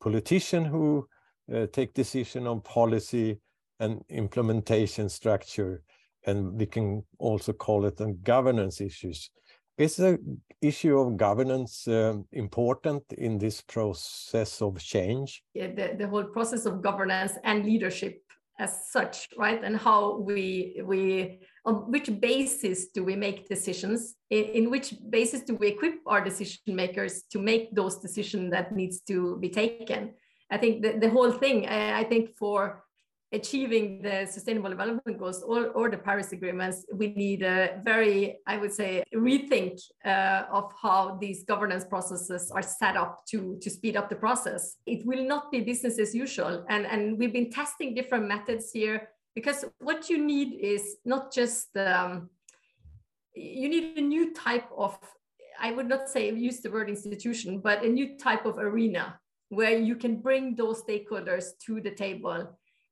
politician 0.00 0.64
who 0.64 1.06
uh, 1.54 1.66
take 1.72 1.94
decision 1.94 2.46
on 2.46 2.60
policy 2.60 3.40
and 3.80 4.02
implementation 4.08 5.08
structure 5.08 5.82
and 6.26 6.58
we 6.58 6.66
can 6.66 7.02
also 7.18 7.52
call 7.52 7.84
it 7.84 8.00
a 8.00 8.12
governance 8.22 8.80
issues. 8.80 9.30
Is 9.76 9.96
the 9.96 10.18
issue 10.64 10.98
of 10.98 11.16
governance 11.16 11.86
uh, 11.86 12.14
important 12.32 13.02
in 13.18 13.38
this 13.38 13.60
process 13.60 14.62
of 14.62 14.78
change. 14.78 15.42
Yeah, 15.52 15.68
the, 15.74 15.96
the 15.98 16.08
whole 16.08 16.24
process 16.24 16.64
of 16.64 16.80
governance 16.80 17.32
and 17.44 17.64
leadership 17.64 18.22
as 18.58 18.90
such 18.90 19.28
right? 19.36 19.62
And 19.64 19.76
how 19.76 20.18
we 20.18 20.82
we 20.84 21.40
on 21.64 21.90
which 21.90 22.08
basis 22.20 22.88
do 22.88 23.04
we 23.04 23.16
make 23.16 23.48
decisions? 23.48 24.14
In, 24.30 24.44
in, 24.44 24.70
which 24.70 24.94
basis 25.10 25.42
do 25.42 25.54
we 25.54 25.68
equip 25.68 25.94
our 26.06 26.22
decision 26.22 26.76
makers 26.76 27.22
to 27.32 27.38
make 27.38 27.74
those 27.74 27.98
decisions 27.98 28.50
that 28.52 28.72
needs 28.72 29.00
to 29.02 29.38
be 29.38 29.48
taken? 29.48 30.14
I 30.50 30.58
think 30.58 30.82
the, 30.82 30.98
the 30.98 31.10
whole 31.10 31.32
thing 31.32 31.66
I, 31.66 32.00
I 32.00 32.04
think 32.04 32.36
for 32.36 32.83
achieving 33.38 34.00
the 34.06 34.26
sustainable 34.26 34.70
development 34.70 35.18
goals 35.18 35.42
or, 35.42 35.60
or 35.78 35.90
the 35.90 35.98
paris 36.08 36.32
agreements 36.32 36.84
we 37.00 37.06
need 37.24 37.42
a 37.42 37.80
very 37.84 38.38
i 38.46 38.56
would 38.56 38.72
say 38.80 39.02
rethink 39.14 39.76
uh, 40.04 40.42
of 40.58 40.72
how 40.80 41.18
these 41.20 41.44
governance 41.44 41.84
processes 41.84 42.50
are 42.56 42.62
set 42.62 42.96
up 42.96 43.12
to 43.30 43.58
to 43.60 43.70
speed 43.70 43.96
up 43.96 44.08
the 44.08 44.16
process. 44.16 44.76
It 44.86 45.04
will 45.06 45.24
not 45.26 45.50
be 45.50 45.60
business 45.60 45.98
as 45.98 46.14
usual 46.14 46.64
and 46.68 46.86
and 46.86 47.18
we've 47.18 47.32
been 47.32 47.50
testing 47.50 47.94
different 47.94 48.26
methods 48.28 48.70
here 48.72 49.08
because 49.34 49.64
what 49.78 50.08
you 50.10 50.18
need 50.18 50.54
is 50.60 50.96
not 51.04 51.32
just 51.32 51.76
um, 51.76 52.30
you 53.34 53.68
need 53.68 53.98
a 53.98 54.00
new 54.00 54.32
type 54.32 54.68
of 54.76 54.96
i 55.60 55.72
would 55.72 55.88
not 55.88 56.08
say 56.08 56.22
use 56.32 56.60
the 56.60 56.70
word 56.70 56.88
institution 56.88 57.58
but 57.58 57.84
a 57.84 57.88
new 57.88 58.16
type 58.16 58.44
of 58.46 58.58
arena 58.58 59.18
where 59.48 59.76
you 59.78 59.96
can 59.96 60.16
bring 60.16 60.54
those 60.54 60.82
stakeholders 60.82 61.46
to 61.64 61.80
the 61.80 61.90
table 61.90 62.38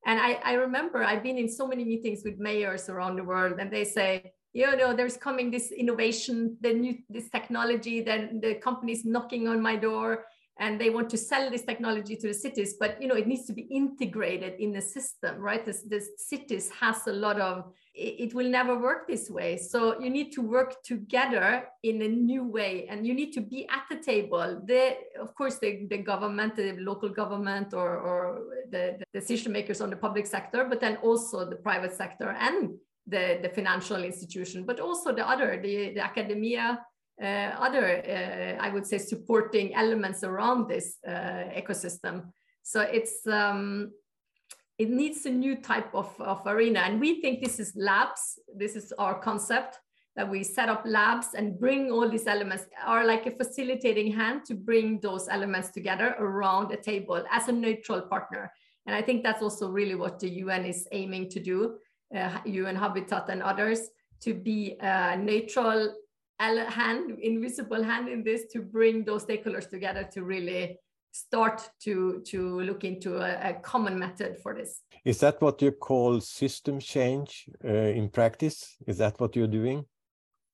and 0.07 0.19
I, 0.21 0.41
I 0.45 0.53
remember 0.55 1.03
i've 1.03 1.23
been 1.23 1.39
in 1.39 1.49
so 1.49 1.67
many 1.67 1.85
meetings 1.85 2.23
with 2.25 2.39
mayors 2.39 2.89
around 2.89 3.17
the 3.17 3.25
world 3.25 3.57
and 3.59 3.71
they 3.71 3.85
say 3.85 4.33
you 4.53 4.77
know 4.77 4.95
there's 4.95 5.17
coming 5.17 5.51
this 5.51 5.71
innovation 5.73 6.57
the 6.61 6.73
new 6.73 6.99
this 7.09 7.29
technology 7.31 8.01
then 8.03 8.41
the 8.43 8.55
company's 8.57 9.05
knocking 9.05 9.49
on 9.49 9.61
my 9.61 9.77
door 9.77 10.25
and 10.63 10.81
they 10.81 10.91
want 10.97 11.11
to 11.11 11.19
sell 11.19 11.51
this 11.51 11.65
technology 11.71 12.15
to 12.17 12.29
the 12.29 12.39
cities 12.47 12.71
but 12.83 12.91
you 13.03 13.09
know 13.09 13.19
it 13.23 13.27
needs 13.27 13.45
to 13.51 13.55
be 13.61 13.67
integrated 13.81 14.53
in 14.65 14.71
the 14.73 14.81
system 14.81 15.33
right? 15.43 15.65
This, 15.67 15.83
this 15.83 16.07
cities 16.17 16.71
has 16.81 17.07
a 17.07 17.13
lot 17.13 17.41
of 17.41 17.73
it, 17.95 18.33
will 18.33 18.49
never 18.49 18.79
work 18.79 19.07
this 19.07 19.29
way. 19.29 19.59
So 19.59 20.01
you 20.01 20.09
need 20.09 20.33
to 20.33 20.41
work 20.41 20.83
together 20.83 21.69
in 21.83 22.01
a 22.01 22.09
new 22.09 22.45
way 22.45 22.87
and 22.89 23.07
you 23.07 23.13
need 23.13 23.33
to 23.33 23.43
be 23.43 23.69
at 23.69 23.85
the 23.91 23.99
table. 24.13 24.63
The 24.65 24.97
of 25.21 25.35
course 25.35 25.59
the, 25.59 25.87
the 25.91 25.99
government 25.99 26.57
the 26.57 26.77
local 26.79 27.11
government 27.11 27.75
or, 27.75 27.91
or 28.09 28.21
the, 28.71 28.97
the 29.01 29.21
decision 29.21 29.53
makers 29.53 29.81
on 29.81 29.91
the 29.91 29.97
public 29.97 30.27
sector 30.27 30.65
but 30.71 30.81
then 30.81 30.97
also 31.09 31.49
the 31.49 31.57
private 31.57 31.93
sector 31.93 32.31
and 32.39 32.71
the, 33.07 33.41
the 33.43 33.49
financial 33.49 34.03
institution 34.05 34.65
but 34.65 34.79
also 34.81 35.13
the 35.13 35.29
other 35.29 35.61
the, 35.61 35.93
the 35.95 36.05
academia 36.11 36.79
other, 37.21 38.03
uh, 38.07 38.63
I 38.63 38.71
would 38.71 38.87
say, 38.87 38.99
supporting 38.99 39.75
elements 39.75 40.25
around 40.25 40.69
this 40.69 40.99
uh, 41.07 41.51
ecosystem. 41.57 42.33
So 42.63 42.81
it's 42.81 43.27
um, 43.27 43.93
it 44.79 44.91
needs 44.91 45.27
a 45.27 45.31
new 45.31 45.57
type 45.57 45.95
of, 45.95 46.09
of 46.21 46.47
arena, 46.47 46.81
and 46.81 47.01
we 47.01 47.21
think 47.21 47.43
this 47.43 47.61
is 47.61 47.73
labs. 47.77 48.39
This 48.57 48.75
is 48.77 48.93
our 48.99 49.19
concept 49.21 49.79
that 50.17 50.29
we 50.29 50.45
set 50.45 50.69
up 50.69 50.83
labs 50.85 51.29
and 51.35 51.59
bring 51.59 51.91
all 51.91 52.09
these 52.09 52.27
elements 52.27 52.65
are 52.85 53.07
like 53.07 53.27
a 53.27 53.31
facilitating 53.31 54.13
hand 54.13 54.45
to 54.45 54.55
bring 54.55 55.01
those 55.01 55.27
elements 55.29 55.71
together 55.71 56.15
around 56.19 56.71
a 56.71 56.77
table 56.77 57.25
as 57.31 57.49
a 57.49 57.53
neutral 57.53 58.03
partner. 58.03 58.53
And 58.87 58.95
I 58.95 59.01
think 59.01 59.23
that's 59.23 59.43
also 59.43 59.71
really 59.71 59.95
what 59.95 60.19
the 60.19 60.29
UN 60.29 60.67
is 60.67 60.87
aiming 60.93 61.31
to 61.31 61.41
do, 61.41 61.79
uh, 62.15 62.39
UN 62.45 62.77
Habitat 62.77 63.29
and 63.31 63.43
others, 63.43 63.89
to 64.21 64.35
be 64.35 64.77
a 64.81 65.17
neutral 65.17 65.95
hand, 66.69 67.19
invisible 67.21 67.83
hand 67.83 68.09
in 68.09 68.23
this 68.23 68.47
to 68.53 68.61
bring 68.61 69.05
those 69.05 69.25
stakeholders 69.25 69.69
together 69.69 70.05
to 70.13 70.25
really 70.25 70.79
start 71.13 71.71
to 71.79 72.23
to 72.25 72.61
look 72.63 72.85
into 72.85 73.19
a, 73.19 73.51
a, 73.51 73.55
common 73.63 73.99
method 73.99 74.39
for 74.43 74.55
this. 74.55 74.81
Is 75.05 75.21
that 75.21 75.41
what 75.43 75.61
you 75.61 75.73
call 75.73 76.21
system 76.21 76.79
change 76.81 77.49
uh, 77.65 77.69
in 77.69 78.09
practice? 78.09 78.77
Is 78.87 78.99
that 78.99 79.21
what 79.21 79.37
you're 79.37 79.47
doing? 79.47 79.85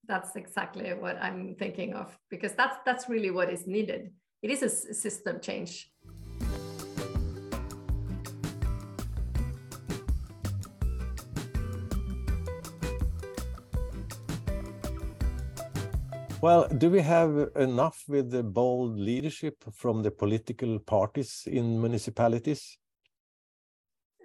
That's 0.07 0.37
exactly 0.37 0.93
what 0.95 1.17
I'm 1.23 1.55
thinking 1.55 1.95
of 1.95 2.17
because 2.31 2.55
that's 2.55 2.79
that's 2.85 3.09
really 3.09 3.31
what 3.31 3.51
is 3.51 3.67
needed. 3.67 4.11
It 4.43 4.51
is 4.51 4.63
a 4.63 4.69
system 4.95 5.41
change. 5.41 5.91
Well, 16.41 16.69
do 16.69 16.89
we 16.89 17.01
have 17.01 17.51
enough 17.57 18.05
with 18.07 18.31
the 18.31 18.45
bold 18.45 18.97
leadership 18.97 19.57
from 19.73 20.05
the 20.05 20.13
political 20.13 20.79
parties 20.79 21.43
in 21.51 21.81
municipalities? 21.81 22.79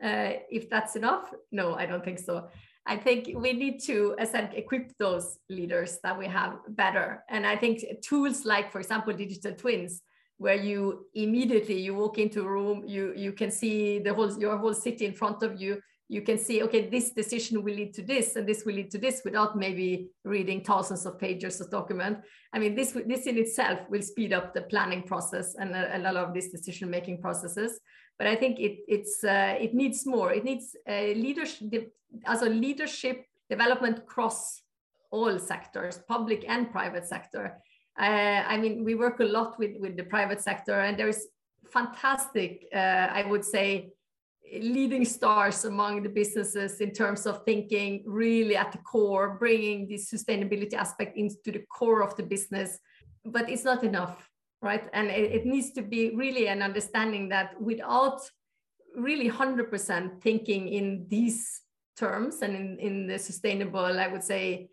Uh, 0.03 0.33
if 0.51 0.69
that's 0.69 0.95
enough, 0.95 1.33
no, 1.51 1.73
I 1.73 1.87
don't 1.87 2.03
think 2.05 2.19
so. 2.19 2.49
I 2.85 2.97
think 2.97 3.31
we 3.33 3.53
need 3.53 3.79
to, 3.85 4.15
as 4.19 4.35
I 4.35 4.41
equip 4.53 4.95
those 4.99 5.39
leaders 5.49 5.97
that 6.03 6.15
we 6.19 6.27
have 6.27 6.59
better. 6.69 7.23
And 7.29 7.47
I 7.47 7.55
think 7.55 7.81
tools 8.03 8.45
like, 8.45 8.71
for 8.71 8.79
example, 8.79 9.13
digital 9.13 9.53
twins, 9.55 10.03
where 10.37 10.55
you 10.55 11.07
immediately 11.15 11.79
you 11.79 11.95
walk 11.95 12.19
into 12.19 12.41
a 12.41 12.47
room, 12.47 12.83
you 12.85 13.13
you 13.15 13.31
can 13.31 13.49
see 13.49 13.99
the 13.99 14.13
whole 14.13 14.37
your 14.39 14.57
whole 14.57 14.73
city 14.73 15.05
in 15.05 15.13
front 15.13 15.41
of 15.41 15.59
you 15.59 15.81
you 16.13 16.21
can 16.21 16.37
see, 16.37 16.61
okay, 16.63 16.89
this 16.89 17.11
decision 17.11 17.63
will 17.63 17.73
lead 17.73 17.93
to 17.95 18.03
this 18.03 18.35
and 18.35 18.47
this 18.47 18.63
will 18.65 18.75
lead 18.75 18.91
to 18.91 18.99
this 18.99 19.21
without 19.25 19.57
maybe 19.57 20.09
reading 20.23 20.63
thousands 20.63 21.05
of 21.05 21.17
pages 21.17 21.59
of 21.59 21.71
document. 21.71 22.19
I 22.53 22.59
mean, 22.59 22.75
this, 22.75 22.91
this 23.07 23.25
in 23.25 23.37
itself 23.37 23.79
will 23.89 24.03
speed 24.03 24.31
up 24.31 24.53
the 24.53 24.61
planning 24.61 25.03
process 25.03 25.55
and 25.55 25.75
a, 25.75 25.97
a 25.97 25.99
lot 25.99 26.15
of 26.15 26.33
these 26.33 26.51
decision-making 26.51 27.19
processes. 27.19 27.79
But 28.19 28.27
I 28.27 28.35
think 28.35 28.59
it, 28.59 28.77
it's, 28.87 29.23
uh, 29.23 29.55
it 29.59 29.73
needs 29.73 30.05
more. 30.05 30.31
It 30.31 30.43
needs 30.43 30.75
a 30.87 31.15
leadership, 31.15 31.91
as 32.27 32.43
a 32.43 32.49
leadership 32.49 33.25
development 33.49 33.97
across 33.97 34.61
all 35.09 35.39
sectors, 35.39 35.99
public 36.07 36.45
and 36.47 36.71
private 36.71 37.07
sector. 37.07 37.57
Uh, 37.99 38.43
I 38.53 38.57
mean, 38.57 38.83
we 38.83 38.93
work 38.95 39.19
a 39.19 39.25
lot 39.25 39.57
with, 39.57 39.71
with 39.79 39.97
the 39.97 40.03
private 40.03 40.41
sector 40.41 40.79
and 40.79 40.97
there 40.97 41.09
is 41.09 41.27
fantastic, 41.71 42.67
uh, 42.73 42.77
I 43.19 43.25
would 43.27 43.43
say, 43.43 43.93
leading 44.61 45.05
stars 45.05 45.65
among 45.65 46.03
the 46.03 46.09
businesses 46.09 46.81
in 46.81 46.91
terms 46.91 47.25
of 47.25 47.43
thinking 47.45 48.03
really 48.05 48.55
at 48.55 48.71
the 48.71 48.77
core, 48.79 49.37
bringing 49.39 49.87
the 49.87 49.95
sustainability 49.95 50.73
aspect 50.73 51.17
into 51.17 51.51
the 51.51 51.63
core 51.71 52.03
of 52.03 52.15
the 52.15 52.23
business. 52.23 52.79
But 53.25 53.49
it's 53.49 53.63
not 53.63 53.83
enough, 53.83 54.29
right? 54.61 54.87
And 54.93 55.07
it, 55.07 55.31
it 55.31 55.45
needs 55.45 55.71
to 55.73 55.81
be 55.81 56.15
really 56.15 56.47
an 56.47 56.61
understanding 56.61 57.29
that 57.29 57.59
without 57.61 58.21
really 58.95 59.29
100% 59.29 60.21
thinking 60.21 60.67
in 60.67 61.05
these 61.07 61.61
terms 61.97 62.41
and 62.41 62.55
in, 62.55 62.79
in 62.79 63.07
the 63.07 63.17
sustainable, 63.17 63.85
I 63.85 64.07
would 64.07 64.23
say, 64.23 64.69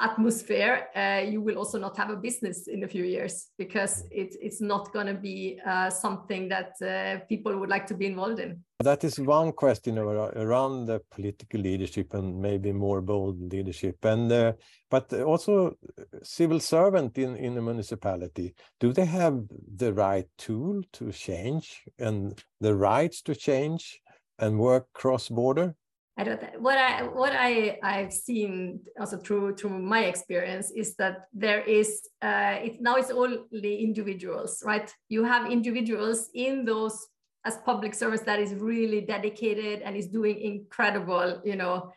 atmosphere, 0.00 0.88
uh, 0.94 1.22
you 1.28 1.40
will 1.40 1.56
also 1.56 1.78
not 1.78 1.96
have 1.96 2.10
a 2.10 2.16
business 2.16 2.68
in 2.68 2.84
a 2.84 2.88
few 2.88 3.04
years 3.04 3.48
because 3.58 4.04
it, 4.10 4.36
it's 4.40 4.60
not 4.60 4.92
going 4.92 5.06
to 5.06 5.14
be 5.14 5.60
uh, 5.66 5.90
something 5.90 6.48
that 6.48 6.72
uh, 6.82 7.24
people 7.28 7.58
would 7.58 7.68
like 7.68 7.86
to 7.86 7.94
be 7.94 8.06
involved 8.06 8.38
in. 8.38 8.62
That 8.80 9.02
is 9.02 9.18
one 9.18 9.52
question 9.52 9.98
around 9.98 10.86
the 10.86 11.00
political 11.10 11.60
leadership 11.60 12.14
and 12.14 12.40
maybe 12.40 12.72
more 12.72 13.00
bold 13.00 13.52
leadership, 13.52 14.04
and 14.04 14.30
uh, 14.30 14.52
but 14.88 15.12
also 15.12 15.76
civil 16.22 16.60
servant 16.60 17.18
in 17.18 17.34
in 17.36 17.58
a 17.58 17.62
municipality. 17.62 18.54
Do 18.78 18.92
they 18.92 19.06
have 19.06 19.42
the 19.76 19.92
right 19.92 20.28
tool 20.38 20.82
to 20.92 21.10
change 21.10 21.82
and 21.98 22.40
the 22.60 22.76
rights 22.76 23.20
to 23.22 23.34
change 23.34 24.00
and 24.38 24.60
work 24.60 24.86
cross 24.92 25.28
border? 25.28 25.74
I 26.18 26.24
don't 26.24 26.42
what 26.60 26.76
I 26.76 27.04
what 27.04 27.32
I 27.32 27.78
I've 27.80 28.12
seen 28.12 28.80
also 28.98 29.18
through 29.18 29.54
through 29.54 29.78
my 29.78 30.06
experience 30.06 30.72
is 30.72 30.96
that 30.96 31.26
there 31.32 31.60
is 31.60 32.02
uh, 32.20 32.58
it 32.60 32.80
now 32.80 32.96
it's 32.96 33.12
only 33.12 33.84
individuals 33.84 34.60
right? 34.66 34.92
You 35.08 35.22
have 35.22 35.50
individuals 35.50 36.28
in 36.34 36.64
those 36.64 37.06
as 37.44 37.58
public 37.64 37.94
service 37.94 38.22
that 38.22 38.40
is 38.40 38.52
really 38.52 39.00
dedicated 39.00 39.80
and 39.82 39.96
is 39.96 40.08
doing 40.08 40.40
incredible 40.40 41.40
you 41.44 41.54
know 41.54 41.92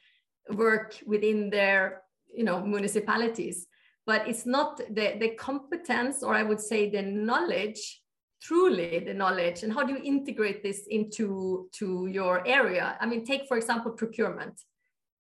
work 0.54 0.96
within 1.08 1.50
their 1.50 2.04
you 2.32 2.44
know 2.44 2.62
municipalities. 2.62 3.66
But 4.06 4.28
it's 4.28 4.46
not 4.46 4.78
the 4.78 5.18
the 5.20 5.30
competence 5.30 6.22
or 6.22 6.36
I 6.36 6.44
would 6.44 6.62
say 6.62 6.92
the 6.92 7.02
knowledge 7.02 8.02
truly 8.42 9.00
the 9.00 9.14
knowledge 9.14 9.64
and 9.64 9.72
how 9.72 9.84
do 9.84 9.94
you 9.94 10.02
integrate 10.04 10.64
this 10.64 10.88
into 10.90 11.70
to 11.74 12.08
your 12.08 12.46
area? 12.48 12.98
I 13.00 13.06
mean 13.06 13.26
take 13.26 13.48
for 13.48 13.58
example 13.58 13.92
procurement. 13.92 14.60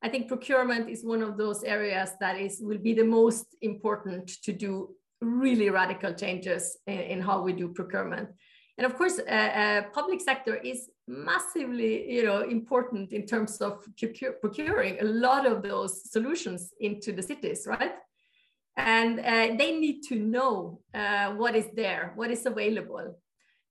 I 0.04 0.10
think 0.10 0.28
procurement 0.28 0.90
is 0.90 1.06
one 1.06 1.22
of 1.22 1.38
those 1.38 1.64
areas 1.64 2.12
that 2.20 2.40
is 2.40 2.60
will 2.62 2.80
be 2.80 2.94
the 2.94 3.04
most 3.04 3.46
important 3.62 4.28
to 4.44 4.52
do 4.52 4.96
really 5.22 5.70
radical 5.70 6.14
changes 6.14 6.78
in, 6.88 7.00
in 7.00 7.22
how 7.22 7.44
we 7.44 7.54
do 7.54 7.70
procurement. 7.70 8.30
And 8.78 8.86
of 8.86 8.98
course 8.98 9.20
uh, 9.20 9.32
uh, 9.32 9.82
public 9.94 10.22
sector 10.22 10.56
is 10.56 10.90
massively 11.08 12.12
you 12.12 12.24
know 12.24 12.42
important 12.42 13.12
in 13.12 13.26
terms 13.28 13.62
of 13.62 13.86
procuring 14.42 15.00
a 15.00 15.06
lot 15.06 15.46
of 15.46 15.62
those 15.62 16.10
solutions 16.10 16.74
into 16.80 17.12
the 17.12 17.22
cities 17.22 17.68
right 17.68 17.94
and 18.78 19.20
uh, 19.20 19.56
they 19.58 19.78
need 19.78 20.02
to 20.04 20.16
know 20.16 20.80
uh, 20.94 21.32
what 21.32 21.56
is 21.56 21.68
there, 21.76 22.14
what 22.16 22.32
is 22.32 22.46
available. 22.46 23.18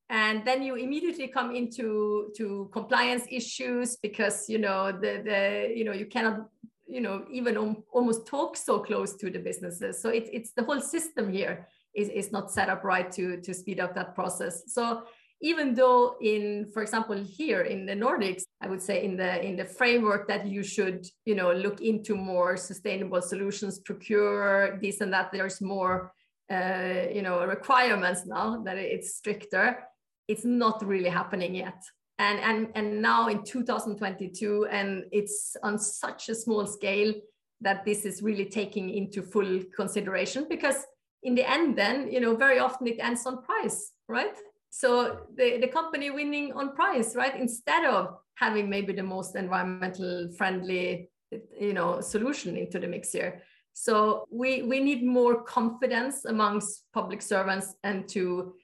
And 0.09 0.45
then 0.45 0.63
you 0.63 0.75
immediately 0.75 1.29
come 1.29 1.55
into 1.55 2.33
to 2.37 2.69
compliance 2.73 3.25
issues 3.31 3.97
because 3.97 4.49
you 4.49 4.59
know 4.59 4.91
the 4.91 5.23
the 5.25 5.73
you 5.75 5.85
know 5.85 5.93
you 5.93 6.07
cannot 6.07 6.49
you 6.89 7.01
know 7.01 7.25
even 7.31 7.57
almost 7.93 8.27
talk 8.27 8.57
so 8.57 8.81
close 8.81 9.15
to 9.17 9.31
the 9.31 9.39
businesses. 9.39 10.03
So 10.03 10.09
it's 10.09 10.29
it's 10.33 10.53
the 10.53 10.65
whole 10.65 10.81
system 10.81 11.33
here 11.33 11.69
is, 11.95 12.09
is 12.09 12.33
not 12.33 12.51
set 12.51 12.69
up 12.69 12.83
right 12.83 13.11
to 13.13 13.41
to 13.41 13.55
speed 13.55 13.79
up 13.79 13.95
that 13.95 14.17
process. 14.17 14.65
So 14.67 15.05
even 15.43 15.75
though 15.75 16.17
in 16.21 16.71
for 16.73 16.83
example 16.83 17.17
here 17.17 17.63
in 17.63 17.87
the 17.87 17.95
nordics 17.95 18.43
i 18.61 18.69
would 18.69 18.83
say 18.83 19.05
in 19.05 19.17
the 19.17 19.43
in 19.43 19.57
the 19.57 19.65
framework 19.65 20.29
that 20.29 20.47
you 20.47 20.63
should 20.63 21.07
you 21.25 21.35
know 21.35 21.51
look 21.53 21.81
into 21.81 22.15
more 22.15 22.57
sustainable 22.57 23.23
solutions 23.23 23.79
procure 23.79 24.79
this 24.83 25.01
and 25.01 25.13
that 25.13 25.33
there's 25.33 25.61
more 25.61 26.13
uh, 26.51 27.07
you 27.13 27.23
know 27.23 27.45
requirements 27.47 28.27
now 28.27 28.61
that 28.65 28.77
it's 28.77 29.15
stricter. 29.15 29.79
It's 30.27 30.45
not 30.45 30.85
really 30.85 31.09
happening 31.09 31.55
yet. 31.55 31.83
And 32.19 32.41
and 32.41 32.69
and 32.75 33.01
now 33.01 33.29
in 33.29 33.45
2022 33.45 34.67
and 34.67 35.05
it's 35.13 35.57
on 35.63 35.79
such 35.79 36.29
a 36.29 36.35
small 36.35 36.67
scale 36.67 37.15
that 37.61 37.85
this 37.85 38.05
is 38.05 38.23
really 38.23 38.47
taking 38.47 38.91
into 38.91 39.23
full 39.23 39.61
consideration 39.75 40.47
because 40.49 40.85
in 41.23 41.35
the 41.35 41.49
end 41.49 41.77
then 41.79 42.11
you 42.11 42.21
know 42.21 42.35
very 42.35 42.59
often 42.59 42.87
it 42.87 42.99
ends 42.99 43.25
on 43.27 43.43
price 43.43 43.93
right 44.09 44.37
so 44.71 45.27
the, 45.37 45.59
the 45.59 45.69
company 45.69 46.11
winning 46.11 46.53
on 46.53 46.75
price 46.75 47.15
right? 47.17 47.37
Instead 47.37 47.85
of 47.85 48.17
having 48.37 48.71
maybe 48.71 48.93
the 48.93 49.03
most 49.03 49.37
environmental 49.37 50.31
friendly 50.37 51.11
you 51.59 51.73
know 51.73 52.01
solution 52.01 52.57
into 52.57 52.79
the 52.79 52.89
mix 52.89 53.13
here 53.13 53.43
so 53.73 54.25
we 54.33 54.63
we 54.63 54.81
need 54.81 55.05
more 55.05 55.43
confidence 55.43 56.25
amongst 56.25 56.85
public 56.93 57.23
servants 57.23 57.75
and 57.85 58.09
to 58.09 58.55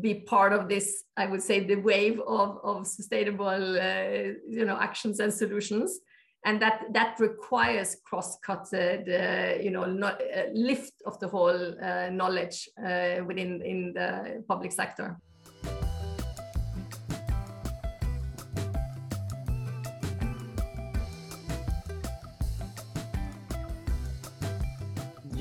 be 0.00 0.14
part 0.14 0.52
of 0.52 0.68
this 0.68 1.04
i 1.16 1.26
would 1.26 1.42
say 1.42 1.60
the 1.60 1.76
wave 1.76 2.20
of, 2.26 2.58
of 2.64 2.86
sustainable 2.86 3.78
uh, 3.80 4.32
you 4.48 4.64
know 4.64 4.78
actions 4.80 5.20
and 5.20 5.32
solutions. 5.32 6.00
And 6.44 6.62
that 6.62 6.84
that 6.92 7.18
requires 7.18 7.96
cross-cut 8.04 8.68
uh, 8.72 9.60
you 9.60 9.72
know 9.72 9.84
not, 9.86 10.20
uh, 10.22 10.44
lift 10.54 10.92
of 11.04 11.18
the 11.18 11.26
whole 11.26 11.74
uh, 11.82 12.10
knowledge 12.10 12.68
uh, 12.78 13.24
within 13.26 13.60
in 13.62 13.92
the 13.92 14.44
public 14.46 14.70
sector 14.70 15.18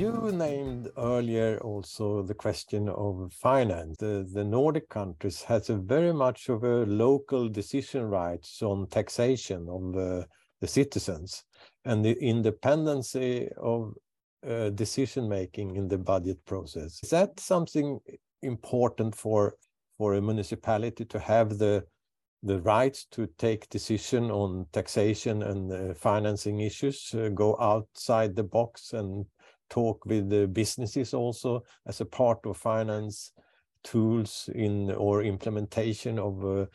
You 0.07 0.31
named 0.31 0.89
earlier 0.97 1.59
also 1.59 2.21
the 2.21 2.33
question 2.33 2.87
of 2.87 3.33
finance. 3.33 3.97
The, 3.97 4.25
the 4.31 4.45
Nordic 4.45 4.87
countries 4.87 5.43
has 5.43 5.69
a 5.69 5.75
very 5.75 6.13
much 6.13 6.47
of 6.47 6.63
a 6.63 6.85
local 6.85 7.49
decision 7.49 8.05
rights 8.05 8.61
on 8.61 8.87
taxation 8.87 9.67
of 9.67 9.97
uh, 9.97 10.25
the 10.61 10.67
citizens 10.67 11.43
and 11.83 12.05
the 12.05 12.17
independency 12.23 13.49
of 13.57 13.95
uh, 14.47 14.69
decision 14.69 15.27
making 15.27 15.75
in 15.75 15.89
the 15.89 15.97
budget 15.97 16.37
process. 16.45 17.03
Is 17.03 17.09
that 17.09 17.37
something 17.37 17.99
important 18.41 19.13
for 19.13 19.55
for 19.97 20.13
a 20.13 20.21
municipality 20.21 21.03
to 21.03 21.19
have 21.19 21.57
the 21.57 21.83
the 22.43 22.61
right 22.61 22.97
to 23.11 23.27
take 23.37 23.69
decision 23.69 24.31
on 24.31 24.67
taxation 24.71 25.43
and 25.43 25.71
uh, 25.71 25.93
financing 25.95 26.61
issues, 26.61 27.13
uh, 27.13 27.27
go 27.29 27.57
outside 27.59 28.35
the 28.35 28.43
box 28.43 28.93
and 28.93 29.25
talk 29.69 30.05
with 30.05 30.29
the 30.29 30.47
businesses 30.47 31.13
also 31.13 31.63
as 31.85 32.01
a 32.01 32.05
part 32.05 32.39
of 32.45 32.57
finance 32.57 33.31
tools 33.83 34.49
in 34.53 34.91
or 34.91 35.23
implementation 35.23 36.19
of 36.19 36.43
uh, 36.45 36.65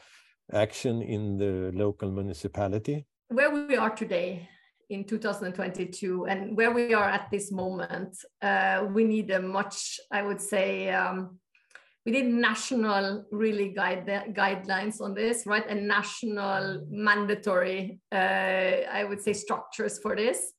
action 0.52 1.02
in 1.02 1.37
the 1.37 1.70
local 1.74 2.11
municipality? 2.11 3.07
Where 3.28 3.50
we 3.50 3.76
are 3.76 3.90
today 3.90 4.48
in 4.90 5.05
2022 5.05 6.26
and 6.26 6.57
where 6.57 6.70
we 6.70 6.94
are 6.94 7.09
at 7.09 7.31
this 7.31 7.50
moment, 7.50 8.16
uh, 8.42 8.87
we 8.92 9.05
need 9.05 9.31
a 9.31 9.40
much, 9.40 9.98
I 10.11 10.22
would 10.22 10.40
say, 10.40 10.90
um, 10.90 11.38
we 12.05 12.12
need 12.12 12.26
national 12.26 13.24
really 13.31 13.68
guide 13.68 14.07
guidelines 14.35 15.00
on 15.00 15.14
this, 15.14 15.46
right? 15.46 15.64
And 15.68 15.87
national 15.87 16.85
mandatory, 16.90 18.00
uh, 18.11 18.16
I 18.92 19.05
would 19.09 19.20
say, 19.20 19.33
structures 19.33 19.98
for 20.00 20.16
this 20.16 20.52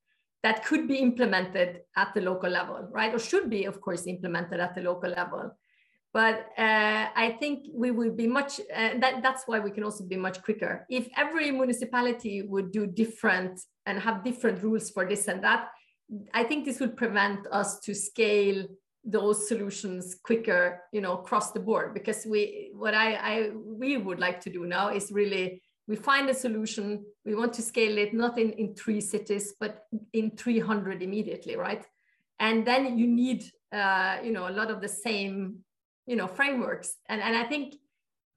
that 0.43 0.65
could 0.65 0.87
be 0.87 0.97
implemented 0.97 1.81
at 1.95 2.13
the 2.13 2.21
local 2.21 2.49
level, 2.49 2.87
right? 2.91 3.13
Or 3.13 3.19
should 3.19 3.49
be, 3.49 3.63
of 3.63 3.79
course, 3.79 4.05
implemented 4.07 4.59
at 4.59 4.75
the 4.75 4.81
local 4.81 5.09
level. 5.09 5.51
But 6.13 6.49
uh, 6.59 7.07
I 7.15 7.37
think 7.39 7.67
we 7.73 7.89
would 7.89 8.15
be 8.15 8.27
much, 8.27 8.59
uh, 8.59 8.99
that, 8.99 9.23
that's 9.23 9.43
why 9.47 9.59
we 9.59 9.71
can 9.71 9.83
also 9.83 10.05
be 10.05 10.17
much 10.17 10.43
quicker. 10.43 10.85
If 10.89 11.07
every 11.17 11.49
municipality 11.49 12.43
would 12.43 12.71
do 12.71 12.85
different 12.85 13.59
and 13.85 13.99
have 13.99 14.23
different 14.23 14.61
rules 14.61 14.91
for 14.91 15.07
this 15.07 15.27
and 15.27 15.43
that, 15.43 15.69
I 16.33 16.43
think 16.43 16.65
this 16.65 16.79
would 16.79 16.97
prevent 16.97 17.47
us 17.51 17.79
to 17.79 17.95
scale 17.95 18.67
those 19.05 19.49
solutions 19.49 20.15
quicker 20.23 20.81
you 20.93 21.01
know 21.01 21.17
across 21.17 21.51
the 21.51 21.59
board 21.59 21.93
because 21.93 22.25
we 22.25 22.71
what 22.73 22.93
I, 22.93 23.15
I 23.15 23.49
we 23.53 23.97
would 23.97 24.17
like 24.17 24.39
to 24.41 24.49
do 24.49 24.65
now 24.65 24.89
is 24.89 25.11
really 25.11 25.61
we 25.87 25.95
find 25.95 26.29
a 26.29 26.33
solution. 26.33 27.05
We 27.25 27.35
want 27.35 27.53
to 27.53 27.61
scale 27.61 27.97
it 27.97 28.13
not 28.13 28.37
in 28.37 28.51
in 28.53 28.75
three 28.75 29.01
cities 29.01 29.53
but 29.59 29.85
in 30.13 30.31
300 30.31 31.01
immediately 31.01 31.55
right? 31.55 31.85
And 32.39 32.65
then 32.65 32.97
you 32.97 33.07
need 33.07 33.43
uh, 33.71 34.17
you 34.23 34.31
know 34.31 34.47
a 34.47 34.53
lot 34.59 34.71
of 34.71 34.81
the 34.81 34.87
same 34.87 35.59
you 36.05 36.15
know 36.15 36.27
frameworks. 36.27 36.95
And 37.09 37.21
and 37.21 37.35
i 37.35 37.43
think 37.43 37.75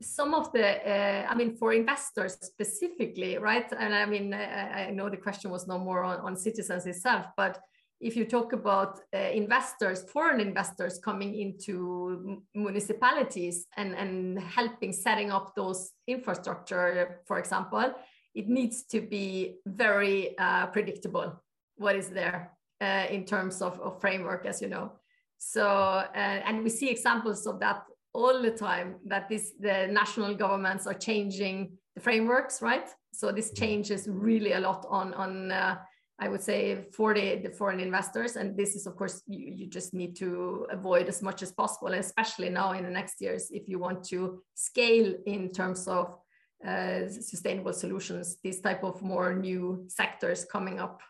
some 0.02 0.34
of 0.34 0.52
the 0.52 0.66
uh, 0.92 1.26
i 1.30 1.34
mean 1.34 1.56
for 1.56 1.72
investors 1.72 2.36
specifically 2.42 3.38
right? 3.38 3.70
And 3.72 3.94
i 3.94 4.06
mean 4.06 4.34
i, 4.34 4.88
I 4.88 4.90
know 4.90 5.08
the 5.08 5.16
question 5.16 5.50
was 5.50 5.66
no 5.66 5.78
more 5.78 6.02
on, 6.04 6.20
on 6.20 6.36
citizens 6.36 6.86
itself 6.86 7.26
but 7.36 7.58
if 8.00 8.16
you 8.16 8.24
talk 8.26 8.52
about 8.52 9.00
uh, 9.14 9.18
investors, 9.18 10.04
foreign 10.10 10.40
investors 10.40 10.98
coming 10.98 11.34
into 11.34 12.42
municipalities 12.54 13.66
and, 13.76 13.94
and 13.94 14.38
helping 14.40 14.92
setting 14.92 15.30
up 15.30 15.54
those 15.54 15.92
infrastructure, 16.06 17.20
for 17.26 17.38
example, 17.38 17.92
it 18.34 18.48
needs 18.48 18.84
to 18.84 19.00
be 19.00 19.56
very 19.66 20.36
uh, 20.38 20.66
predictable 20.66 21.42
what 21.76 21.96
is 21.96 22.08
there 22.08 22.52
uh, 22.82 23.06
in 23.10 23.24
terms 23.24 23.62
of, 23.62 23.80
of 23.80 24.00
framework, 24.00 24.44
as 24.44 24.60
you 24.60 24.68
know. 24.68 24.92
So, 25.38 25.66
uh, 25.66 26.12
and 26.14 26.62
we 26.62 26.70
see 26.70 26.90
examples 26.90 27.46
of 27.46 27.60
that 27.60 27.84
all 28.12 28.42
the 28.42 28.50
time 28.50 28.96
that 29.06 29.28
this, 29.28 29.52
the 29.60 29.86
national 29.90 30.34
governments 30.34 30.86
are 30.86 30.94
changing 30.94 31.72
the 31.94 32.00
frameworks, 32.00 32.60
right? 32.60 32.88
So 33.12 33.32
this 33.32 33.52
changes 33.52 34.06
really 34.08 34.52
a 34.52 34.60
lot 34.60 34.86
on, 34.88 35.14
on 35.14 35.52
uh, 35.52 35.76
I 36.18 36.28
would 36.28 36.42
say 36.42 36.86
for 36.92 37.14
the, 37.14 37.52
foreign 37.58 37.80
investors. 37.80 38.36
And 38.36 38.56
this 38.56 38.74
is, 38.74 38.86
of 38.86 38.96
course, 38.96 39.22
you, 39.26 39.52
you 39.54 39.66
just 39.66 39.92
need 39.92 40.16
to 40.16 40.66
avoid 40.70 41.08
as 41.08 41.22
much 41.22 41.42
as 41.42 41.52
possible, 41.52 41.92
especially 41.92 42.48
now 42.48 42.72
in 42.72 42.84
the 42.84 42.90
next 42.90 43.20
years, 43.20 43.48
if 43.50 43.68
you 43.68 43.78
want 43.78 44.04
to 44.04 44.42
scale 44.54 45.14
in 45.26 45.50
terms 45.50 45.86
of 45.86 46.18
uh, 46.66 47.08
sustainable 47.08 47.72
solutions, 47.72 48.38
these 48.42 48.60
type 48.60 48.82
of 48.82 49.02
more 49.02 49.34
new 49.34 49.84
sectors 49.88 50.46
coming 50.46 50.80
up. 50.80 51.00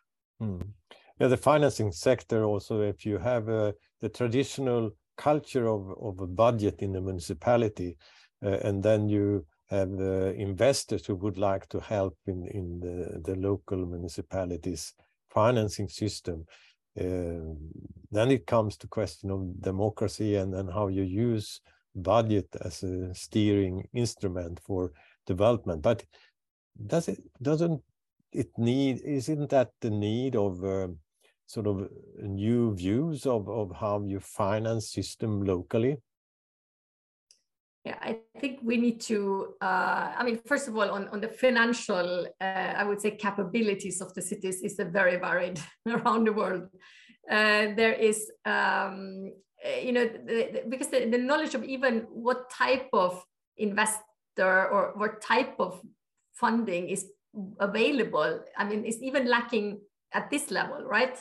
Hmm. 0.41 0.61
Yeah, 1.21 1.29
the 1.29 1.37
financing 1.37 1.93
sector 1.93 2.45
also, 2.45 2.83
if 2.83 3.07
you 3.07 3.19
have 3.19 3.49
uh, 3.49 3.73
the 4.01 4.09
traditional 4.09 4.91
culture 5.17 5.69
of, 5.69 5.89
of 6.03 6.21
a 6.21 6.27
budget 6.27 6.83
in 6.83 6.93
the 6.93 7.01
municipality, 7.01 7.97
uh, 8.45 8.59
and 8.65 8.83
then 8.83 9.09
you 9.09 9.47
have 9.69 10.01
uh, 10.01 10.33
investors 10.35 11.07
who 11.07 11.17
would 11.17 11.39
like 11.39 11.69
to 11.69 11.81
help 11.81 12.17
in, 12.27 12.47
in 12.47 12.81
the, 12.81 13.21
the 13.25 13.37
local 13.39 13.85
municipalities 13.85 14.95
financing 15.31 15.89
system. 15.89 16.47
Uh, 16.99 17.53
then 18.11 18.31
it 18.31 18.47
comes 18.47 18.77
to 18.77 18.87
question 18.87 19.31
of 19.31 19.61
democracy 19.61 20.37
and, 20.37 20.55
and 20.55 20.73
how 20.73 20.89
you 20.89 21.03
use 21.03 21.61
budget 21.95 22.47
as 22.63 22.83
a 22.83 23.15
steering 23.15 23.87
instrument 23.93 24.61
for 24.65 24.93
development. 25.27 25.83
But 25.83 26.05
does 26.87 27.09
it 27.09 27.19
doesn't 27.43 27.83
it 28.33 28.51
need 28.59 29.01
isn't 29.05 29.51
that 29.51 29.71
the 29.81 29.91
need 29.91 30.37
of 30.37 30.63
uh, 30.65 30.89
sort 31.47 31.67
of 31.67 31.89
new 32.23 32.75
views 32.75 33.27
of, 33.27 33.49
of 33.49 33.73
how 33.75 34.03
you 34.05 34.21
finance 34.21 34.91
system 34.91 35.43
locally? 35.43 35.97
Yeah, 37.87 37.99
I 38.03 38.19
think 38.41 38.59
we 38.65 38.79
need 38.79 39.01
to, 39.03 39.55
uh, 39.63 40.11
I 40.19 40.25
mean, 40.25 40.41
first 40.45 40.67
of 40.67 40.77
all, 40.77 40.91
on, 40.91 41.07
on 41.11 41.21
the 41.21 41.29
financial, 41.29 42.27
uh, 42.41 42.73
I 42.81 42.83
would 42.83 43.01
say 43.01 43.13
capabilities 43.13 44.01
of 44.01 44.13
the 44.13 44.23
cities 44.23 44.61
is 44.61 44.75
very 44.91 45.19
varied 45.19 45.61
around 45.89 46.27
the 46.27 46.33
world. 46.33 46.67
Uh, 47.31 47.79
there 47.79 47.93
is, 47.93 48.29
um, 48.45 49.31
you 49.81 49.93
know, 49.93 50.05
the, 50.05 50.51
the, 50.53 50.63
because 50.69 50.89
the, 50.89 51.09
the 51.09 51.19
knowledge 51.19 51.55
of 51.55 51.63
even 51.63 52.09
what 52.11 52.51
type 52.51 52.89
of 52.93 53.23
investor 53.57 54.03
or 54.41 54.95
what 54.97 55.23
type 55.23 55.55
of 55.61 55.81
funding 56.35 56.89
is 56.89 57.07
available, 57.61 58.41
I 58.57 58.65
mean, 58.65 58.85
it's 58.85 59.01
even 59.01 59.29
lacking 59.29 59.79
at 60.13 60.29
this 60.29 60.51
level, 60.51 60.83
right? 60.83 61.17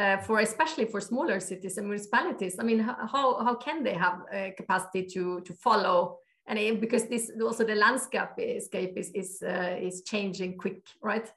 Uh, 0.00 0.16
for 0.26 0.38
especially 0.40 0.86
for 0.92 1.00
smaller 1.00 1.38
cities 1.40 1.78
and 1.78 1.86
municipalities 1.86 2.54
i 2.58 2.62
mean 2.62 2.80
how, 3.12 3.26
how 3.46 3.54
can 3.66 3.82
they 3.86 3.96
have 4.04 4.18
a 4.32 4.54
capacity 4.56 5.02
to 5.14 5.40
to 5.46 5.52
follow? 5.54 6.18
And 6.46 6.80
because 6.80 7.04
this 7.12 7.30
also 7.48 7.64
the 7.64 7.76
landscape 7.86 8.34
escape 8.38 8.94
is 8.96 9.10
is, 9.22 9.30
uh, 9.42 9.76
is 9.88 10.02
changing 10.02 10.58
quick 10.58 10.82
right? 11.10 11.28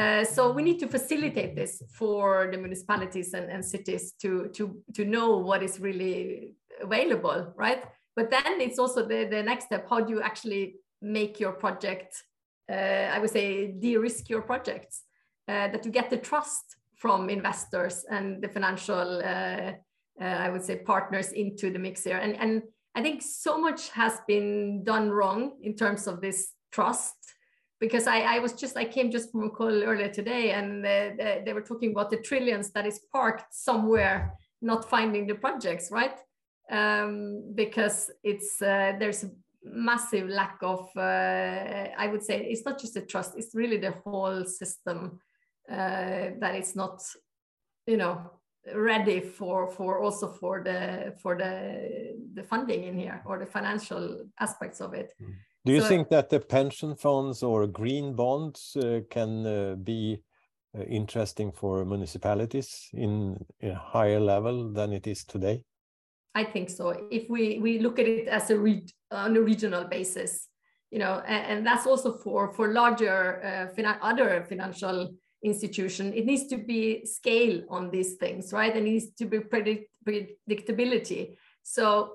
Uh, 0.00 0.24
so 0.24 0.52
we 0.52 0.62
need 0.62 0.78
to 0.78 0.86
facilitate 0.86 1.56
this 1.56 1.82
for 1.98 2.48
the 2.52 2.58
municipalities 2.58 3.34
and, 3.34 3.50
and 3.50 3.64
cities 3.64 4.12
to 4.22 4.48
to 4.56 4.62
to 4.96 5.04
know 5.04 5.28
what 5.48 5.62
is 5.62 5.80
really 5.80 6.54
available 6.80 7.52
right? 7.56 7.82
But 8.14 8.30
then 8.30 8.60
it's 8.60 8.78
also 8.78 9.00
the, 9.06 9.28
the 9.34 9.42
next 9.42 9.64
step. 9.66 9.86
How 9.90 10.00
do 10.00 10.12
you 10.14 10.20
actually 10.20 10.64
make 11.00 11.40
your 11.40 11.52
project 11.52 12.10
uh, 12.70 13.14
i 13.14 13.18
would 13.18 13.30
say 13.30 13.72
de-risk 13.82 14.28
your 14.28 14.42
projects 14.42 15.04
uh, 15.48 15.68
that 15.72 15.84
you 15.84 15.92
get 15.92 16.10
the 16.10 16.16
trust 16.16 16.77
from 16.98 17.30
investors 17.30 18.04
and 18.10 18.42
the 18.42 18.48
financial, 18.48 19.22
uh, 19.24 19.72
uh, 20.20 20.24
I 20.24 20.50
would 20.50 20.62
say, 20.62 20.76
partners 20.76 21.32
into 21.32 21.72
the 21.72 21.78
mix 21.78 22.04
here. 22.04 22.18
And, 22.18 22.36
and 22.36 22.62
I 22.94 23.02
think 23.02 23.22
so 23.22 23.58
much 23.58 23.90
has 23.90 24.20
been 24.26 24.82
done 24.84 25.10
wrong 25.10 25.52
in 25.62 25.74
terms 25.74 26.06
of 26.06 26.20
this 26.20 26.52
trust 26.72 27.14
because 27.80 28.06
I, 28.06 28.20
I 28.20 28.38
was 28.40 28.52
just 28.52 28.76
I 28.76 28.84
came 28.84 29.10
just 29.10 29.30
from 29.30 29.44
a 29.44 29.50
call 29.50 29.84
earlier 29.84 30.08
today 30.08 30.50
and 30.50 30.84
uh, 30.84 31.44
they 31.44 31.52
were 31.52 31.62
talking 31.62 31.92
about 31.92 32.10
the 32.10 32.16
trillions 32.16 32.70
that 32.72 32.86
is 32.86 33.00
parked 33.12 33.54
somewhere 33.54 34.34
not 34.60 34.88
finding 34.90 35.26
the 35.26 35.36
projects 35.36 35.90
right 35.92 36.18
um, 36.70 37.52
because 37.54 38.10
it's 38.24 38.60
uh, 38.60 38.94
there's 38.98 39.24
a 39.24 39.30
massive 39.62 40.28
lack 40.28 40.58
of 40.62 40.88
uh, 40.96 41.88
I 41.96 42.08
would 42.10 42.22
say 42.22 42.44
it's 42.44 42.64
not 42.64 42.80
just 42.80 42.94
the 42.94 43.02
trust 43.02 43.34
it's 43.36 43.54
really 43.54 43.78
the 43.78 43.94
whole 44.04 44.44
system 44.44 45.20
uh, 45.70 46.30
that 46.40 46.54
it's 46.54 46.74
not, 46.74 47.02
you 47.86 47.96
know, 47.96 48.30
ready 48.74 49.20
for 49.20 49.68
for 49.68 50.02
also 50.02 50.28
for 50.28 50.62
the 50.62 51.14
for 51.22 51.36
the 51.36 52.14
the 52.34 52.42
funding 52.42 52.84
in 52.84 52.98
here 52.98 53.22
or 53.24 53.38
the 53.38 53.46
financial 53.46 54.26
aspects 54.40 54.80
of 54.80 54.94
it. 54.94 55.12
Hmm. 55.18 55.32
Do 55.64 55.72
you 55.72 55.80
so, 55.80 55.88
think 55.88 56.08
that 56.08 56.30
the 56.30 56.40
pension 56.40 56.94
funds 56.94 57.42
or 57.42 57.66
green 57.66 58.14
bonds 58.14 58.76
uh, 58.76 59.00
can 59.10 59.46
uh, 59.46 59.74
be 59.74 60.22
uh, 60.76 60.82
interesting 60.82 61.52
for 61.52 61.84
municipalities 61.84 62.88
in 62.92 63.44
a 63.62 63.74
higher 63.74 64.20
level 64.20 64.72
than 64.72 64.92
it 64.92 65.06
is 65.06 65.24
today? 65.24 65.64
I 66.34 66.44
think 66.44 66.70
so. 66.70 67.08
If 67.10 67.28
we 67.28 67.58
we 67.58 67.80
look 67.80 67.98
at 67.98 68.06
it 68.06 68.28
as 68.28 68.50
a 68.50 68.58
re 68.58 68.86
on 69.10 69.36
a 69.36 69.40
regional 69.40 69.84
basis, 69.84 70.48
you 70.90 70.98
know, 70.98 71.22
and, 71.26 71.58
and 71.58 71.66
that's 71.66 71.86
also 71.86 72.16
for 72.16 72.52
for 72.52 72.72
larger 72.72 73.70
uh, 73.78 73.92
other 74.02 74.44
financial 74.48 75.14
institution 75.42 76.12
it 76.12 76.26
needs 76.26 76.46
to 76.48 76.56
be 76.56 77.04
scale 77.06 77.62
on 77.68 77.90
these 77.90 78.14
things 78.14 78.52
right? 78.52 78.76
It 78.76 78.82
needs 78.82 79.10
to 79.18 79.24
be 79.26 79.40
predict 79.40 79.90
predictability. 80.06 81.36
So 81.62 82.14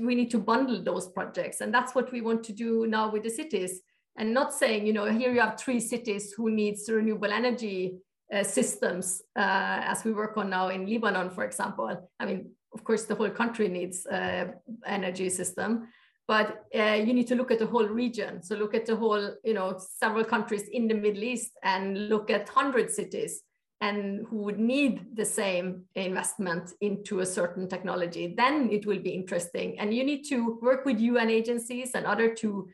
we 0.00 0.14
need 0.14 0.30
to 0.32 0.38
bundle 0.38 0.82
those 0.82 1.08
projects 1.08 1.60
and 1.60 1.72
that's 1.72 1.94
what 1.94 2.12
we 2.12 2.20
want 2.20 2.44
to 2.44 2.52
do 2.52 2.86
now 2.86 3.10
with 3.10 3.22
the 3.22 3.30
cities. 3.30 3.80
And 4.16 4.34
not 4.34 4.52
saying 4.52 4.86
you 4.86 4.92
know 4.92 5.06
here 5.06 5.32
you 5.32 5.40
have 5.40 5.58
three 5.58 5.80
cities 5.80 6.32
who 6.32 6.50
needs 6.50 6.90
renewable 6.90 7.32
energy 7.32 8.00
uh, 8.32 8.44
systems 8.44 9.22
uh, 9.36 9.80
as 9.82 10.04
we 10.04 10.12
work 10.12 10.36
on 10.36 10.50
now 10.50 10.68
in 10.68 10.86
Lebanon, 10.86 11.30
for 11.30 11.44
example. 11.44 12.08
I 12.20 12.24
mean, 12.24 12.50
of 12.72 12.84
course, 12.84 13.04
the 13.04 13.14
whole 13.16 13.30
country 13.30 13.68
needs 13.68 14.06
uh, 14.06 14.52
energy 14.86 15.28
system, 15.30 15.88
but 16.30 16.66
uh, 16.78 16.94
you 17.06 17.12
need 17.12 17.26
to 17.26 17.34
look 17.34 17.50
at 17.50 17.58
the 17.58 17.66
whole 17.66 17.88
region. 17.88 18.40
So 18.40 18.54
look 18.54 18.72
at 18.72 18.86
the 18.86 18.94
whole, 18.94 19.34
you 19.42 19.52
know, 19.52 19.80
several 19.98 20.22
countries 20.24 20.68
in 20.70 20.86
the 20.86 20.94
Middle 20.94 21.24
East 21.24 21.58
and 21.64 22.08
look 22.08 22.30
at 22.30 22.46
100 22.46 22.88
cities 22.88 23.42
and 23.80 24.24
who 24.28 24.36
would 24.44 24.60
need 24.60 25.16
the 25.16 25.24
same 25.24 25.86
investment 25.96 26.70
into 26.82 27.18
a 27.18 27.26
certain 27.26 27.68
technology, 27.68 28.32
then 28.36 28.70
it 28.70 28.86
will 28.86 29.00
be 29.00 29.10
interesting. 29.10 29.76
And 29.80 29.92
you 29.92 30.04
need 30.04 30.22
to 30.28 30.56
work 30.62 30.84
with 30.84 31.00
UN 31.00 31.30
agencies 31.30 31.96
and 31.96 32.06
other 32.06 32.32
to 32.36 32.68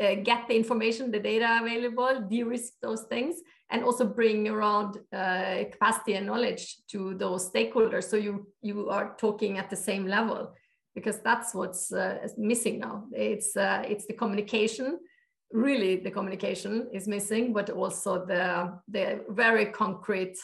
uh, 0.00 0.14
get 0.24 0.48
the 0.48 0.56
information, 0.56 1.10
the 1.10 1.20
data 1.20 1.58
available, 1.60 2.26
de-risk 2.30 2.72
those 2.80 3.02
things, 3.10 3.36
and 3.68 3.84
also 3.84 4.06
bring 4.06 4.48
around 4.48 4.96
uh, 5.12 5.64
capacity 5.70 6.14
and 6.14 6.24
knowledge 6.24 6.76
to 6.92 7.12
those 7.18 7.50
stakeholders. 7.50 8.04
So 8.04 8.16
you 8.16 8.46
you 8.62 8.88
are 8.88 9.14
talking 9.18 9.58
at 9.58 9.68
the 9.68 9.76
same 9.76 10.06
level, 10.06 10.54
because 10.94 11.20
that's 11.20 11.54
what's 11.54 11.92
uh, 11.92 12.26
missing 12.36 12.78
now. 12.80 13.04
It's 13.12 13.56
uh, 13.56 13.82
it's 13.86 14.06
the 14.06 14.14
communication. 14.14 14.98
Really, 15.52 15.96
the 15.96 16.10
communication 16.10 16.88
is 16.92 17.06
missing, 17.06 17.52
but 17.52 17.70
also 17.70 18.24
the 18.26 18.78
the 18.88 19.24
very 19.28 19.66
concrete 19.66 20.38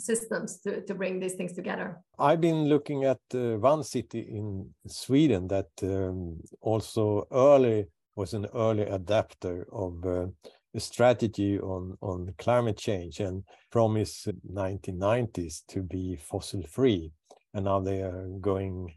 systems 0.00 0.60
to, 0.60 0.80
to 0.82 0.94
bring 0.94 1.20
these 1.20 1.34
things 1.34 1.52
together. 1.52 1.98
I've 2.18 2.40
been 2.40 2.68
looking 2.68 3.04
at 3.04 3.18
uh, 3.34 3.56
one 3.58 3.82
city 3.82 4.20
in 4.20 4.72
Sweden 4.86 5.48
that 5.48 5.70
um, 5.82 6.40
also 6.60 7.26
early 7.32 7.86
was 8.14 8.34
an 8.34 8.46
early 8.54 8.82
adapter 8.82 9.66
of 9.72 10.04
uh, 10.04 10.26
a 10.74 10.80
strategy 10.80 11.58
on, 11.58 11.96
on 12.00 12.34
climate 12.38 12.76
change 12.76 13.20
and 13.20 13.42
promised 13.70 14.28
1990s 14.52 15.62
to 15.68 15.82
be 15.82 16.16
fossil 16.16 16.62
free. 16.62 17.12
And 17.54 17.64
now 17.64 17.80
they 17.80 18.02
are 18.02 18.26
going 18.40 18.94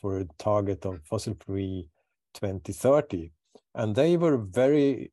for 0.00 0.18
a 0.18 0.26
target 0.38 0.84
of 0.84 1.00
fossil 1.04 1.36
free 1.46 1.88
2030. 2.34 3.32
And 3.74 3.94
they 3.94 4.16
were 4.16 4.38
very 4.38 5.12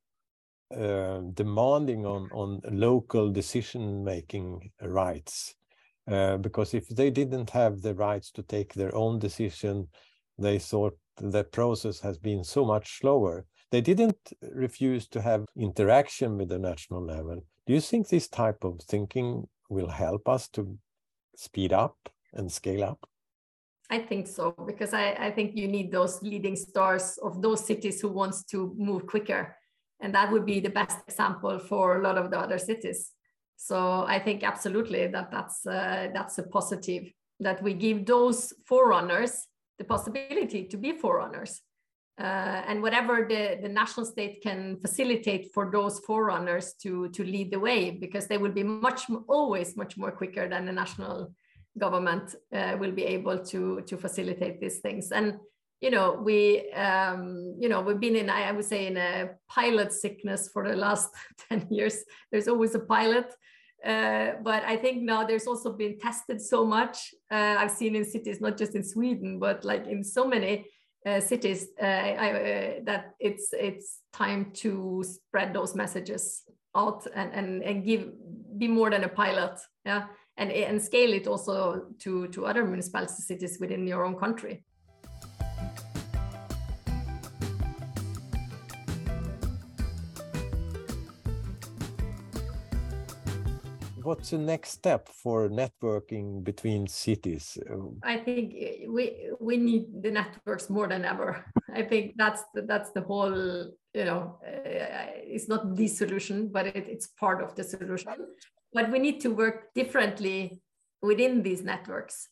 uh, 0.76 1.22
demanding 1.34 2.06
on 2.06 2.30
on 2.32 2.62
local 2.72 3.32
decision 3.32 4.04
making 4.04 4.72
rights 4.82 5.56
uh, 6.08 6.38
because 6.38 6.74
if 6.74 6.88
they 6.90 7.10
didn't 7.10 7.50
have 7.50 7.82
the 7.82 7.96
rights 7.96 8.30
to 8.32 8.44
take 8.44 8.74
their 8.74 8.94
own 8.96 9.18
decision 9.18 9.88
they 10.40 10.58
thought 10.58 10.98
the 11.18 11.44
process 11.44 12.00
has 12.00 12.18
been 12.18 12.44
so 12.44 12.66
much 12.66 13.00
slower. 13.00 13.46
They 13.72 13.82
didn't 13.82 14.34
refuse 14.42 15.08
to 15.10 15.22
have 15.22 15.46
interaction 15.58 16.38
with 16.38 16.50
the 16.50 16.60
national 16.60 17.06
level. 17.06 17.44
Do 17.68 17.74
you 17.74 17.82
think 17.82 18.08
this 18.08 18.28
type 18.28 18.64
of 18.64 18.82
thinking 18.82 19.48
will 19.70 19.90
help 19.90 20.28
us 20.28 20.48
to 20.50 20.78
speed 21.36 21.74
up 21.74 21.98
and 22.34 22.52
scale 22.52 22.84
up 22.84 23.08
I 23.90 24.00
think 24.00 24.28
so 24.28 24.54
because 24.68 24.94
I, 24.94 25.12
I 25.14 25.32
think 25.32 25.56
you 25.56 25.68
need 25.68 25.92
those 25.92 26.22
leading 26.22 26.56
stars 26.56 27.18
of 27.24 27.42
those 27.42 27.66
cities 27.66 28.00
who 28.00 28.10
wants 28.10 28.44
to 28.46 28.74
move 28.78 29.08
quicker. 29.08 29.56
And 30.00 30.14
that 30.14 30.32
would 30.32 30.46
be 30.46 30.60
the 30.60 30.70
best 30.70 31.00
example 31.08 31.60
for 31.60 31.98
a 31.98 32.04
lot 32.04 32.18
of 32.18 32.32
the 32.32 32.40
other 32.40 32.58
cities. 32.58 33.12
So 33.58 34.06
i 34.08 34.20
think 34.20 34.44
absolutely 34.44 35.08
that 35.08 35.32
that's 35.32 35.66
uh, 35.66 36.08
that's 36.14 36.38
a 36.38 36.44
positive 36.44 37.12
that 37.42 37.62
we 37.62 37.74
give 37.74 38.06
those 38.06 38.54
forerunners 38.66 39.48
the 39.80 39.86
possibility 39.86 40.66
to 40.66 40.78
be 40.78 40.92
forerunners. 40.92 41.62
Uh, 42.20 42.62
and 42.68 42.82
whatever 42.82 43.26
the, 43.30 43.58
the 43.62 43.70
national 43.70 44.06
state 44.06 44.44
can 44.44 44.78
facilitate 44.82 45.54
for 45.54 45.72
those 45.72 46.00
forerunners 46.00 46.74
to, 46.74 47.08
to 47.10 47.24
lead 47.24 47.50
the 47.50 47.60
way, 47.60 47.92
because 47.92 48.28
they 48.28 48.38
will 48.38 48.52
be 48.52 48.62
much, 48.62 49.04
always 49.30 49.78
much 49.78 49.98
more 49.98 50.12
quicker 50.12 50.50
than 50.50 50.66
the 50.66 50.72
national 50.72 51.34
government 51.78 52.36
uh, 52.54 52.76
will 52.80 52.92
be 52.92 53.06
able 53.06 53.40
to, 53.46 53.82
to 53.82 53.98
facilitate 53.98 54.60
these 54.60 54.80
things. 54.80 55.12
And 55.12 55.40
you 55.82 55.90
know 55.90 56.20
we 56.22 56.70
um, 56.72 57.56
you 57.60 57.70
know 57.70 57.82
we've 57.82 58.00
been 58.00 58.16
in 58.16 58.30
i 58.30 58.52
would 58.52 58.66
say 58.66 58.88
in 58.88 58.98
a 58.98 59.30
pilot 59.48 59.94
sickness 59.94 60.50
for 60.52 60.68
the 60.68 60.76
last 60.76 61.10
10 61.50 61.68
years. 61.70 62.04
There's 62.32 62.48
always 62.48 62.76
a 62.76 62.80
pilot. 62.80 63.34
Uh, 63.86 64.34
but 64.44 64.62
i 64.66 64.76
think 64.76 65.02
now 65.04 65.26
there's 65.26 65.48
also 65.48 65.72
been 65.72 65.98
tested 65.98 66.42
so 66.42 66.66
much. 66.66 67.14
Uh, 67.32 67.56
i've 67.60 67.72
seen 67.72 67.96
in 67.96 68.04
cities 68.04 68.42
not 68.42 68.58
just 68.58 68.76
in 68.76 68.84
sweden 68.84 69.40
but 69.40 69.64
like 69.64 69.88
in 69.88 70.04
so 70.04 70.28
many 70.28 70.66
uh, 71.06 71.22
cities 71.22 71.68
uh, 71.82 71.86
I, 72.26 72.30
uh, 72.32 72.74
that 72.84 73.14
it's 73.22 73.54
it's 73.54 74.02
time 74.12 74.52
to 74.56 75.02
spread 75.06 75.54
those 75.54 75.76
messages 75.76 76.44
out 76.76 77.08
and, 77.16 77.32
and 77.34 77.64
and 77.64 77.86
give 77.86 78.10
be 78.58 78.68
more 78.68 78.90
than 78.90 79.06
a 79.06 79.10
pilot. 79.10 79.58
Yeah 79.86 80.08
and 80.40 80.52
and 80.52 80.82
scale 80.82 81.14
it 81.14 81.28
also 81.28 81.86
to 82.00 82.28
to 82.30 82.46
other 82.46 82.64
municipalities 82.66 83.28
cities 83.28 83.58
within 83.60 83.86
your 83.86 84.06
own 84.06 84.16
country 84.16 84.64
what's 94.10 94.32
the 94.32 94.38
next 94.38 94.72
step 94.72 95.08
for 95.08 95.50
networking 95.50 96.44
between 96.44 96.88
cities? 96.88 97.58
I 98.14 98.18
think 98.18 98.46
we 98.96 99.06
we 99.40 99.56
need 99.70 99.84
the 100.06 100.12
networks 100.20 100.66
more 100.70 100.88
than 100.94 101.04
ever. 101.06 101.30
I 101.80 101.84
think 101.84 102.04
that's 102.22 102.42
the, 102.54 102.62
that's 102.72 102.90
the 102.98 103.02
whole. 103.10 103.36
You 104.00 104.06
know, 104.10 104.22
uh, 104.46 105.06
it's 105.36 105.48
not 105.48 105.76
the 105.76 105.88
solution, 105.88 106.38
but 106.56 106.64
it, 106.68 106.86
it's 106.94 107.08
part 107.24 107.40
of 107.46 107.56
the 107.56 107.64
solution. 107.64 108.14
But 108.74 108.92
we 108.92 109.00
need 109.00 109.20
to 109.22 109.30
work 109.30 109.74
differently 109.74 110.62
within 111.02 111.44
these 111.44 111.64
networks. 111.64 112.28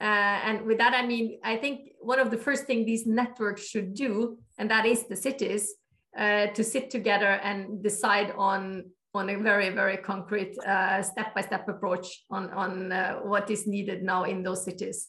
Uh, 0.00 0.38
and 0.44 0.62
with 0.62 0.78
that, 0.78 0.94
I 0.94 1.04
mean, 1.04 1.40
I 1.44 1.56
think 1.56 1.90
one 2.00 2.18
of 2.18 2.30
the 2.30 2.38
first 2.38 2.64
things 2.64 2.86
these 2.86 3.06
networks 3.06 3.66
should 3.66 3.94
do, 3.94 4.38
and 4.58 4.70
that 4.70 4.86
is 4.86 5.06
the 5.06 5.16
cities, 5.16 5.74
uh, 6.16 6.46
to 6.48 6.64
sit 6.64 6.90
together 6.90 7.38
and 7.42 7.82
decide 7.82 8.32
on 8.36 8.84
on 9.14 9.28
a 9.30 9.36
very 9.36 9.70
very 9.70 9.96
concrete 9.96 10.56
uh, 10.66 11.02
step-by-step 11.02 11.68
approach 11.68 12.24
on 12.30 12.50
on 12.50 12.92
uh, 12.92 13.14
what 13.22 13.50
is 13.50 13.66
needed 13.66 14.02
now 14.02 14.24
in 14.24 14.42
those 14.42 14.64
cities 14.64 15.08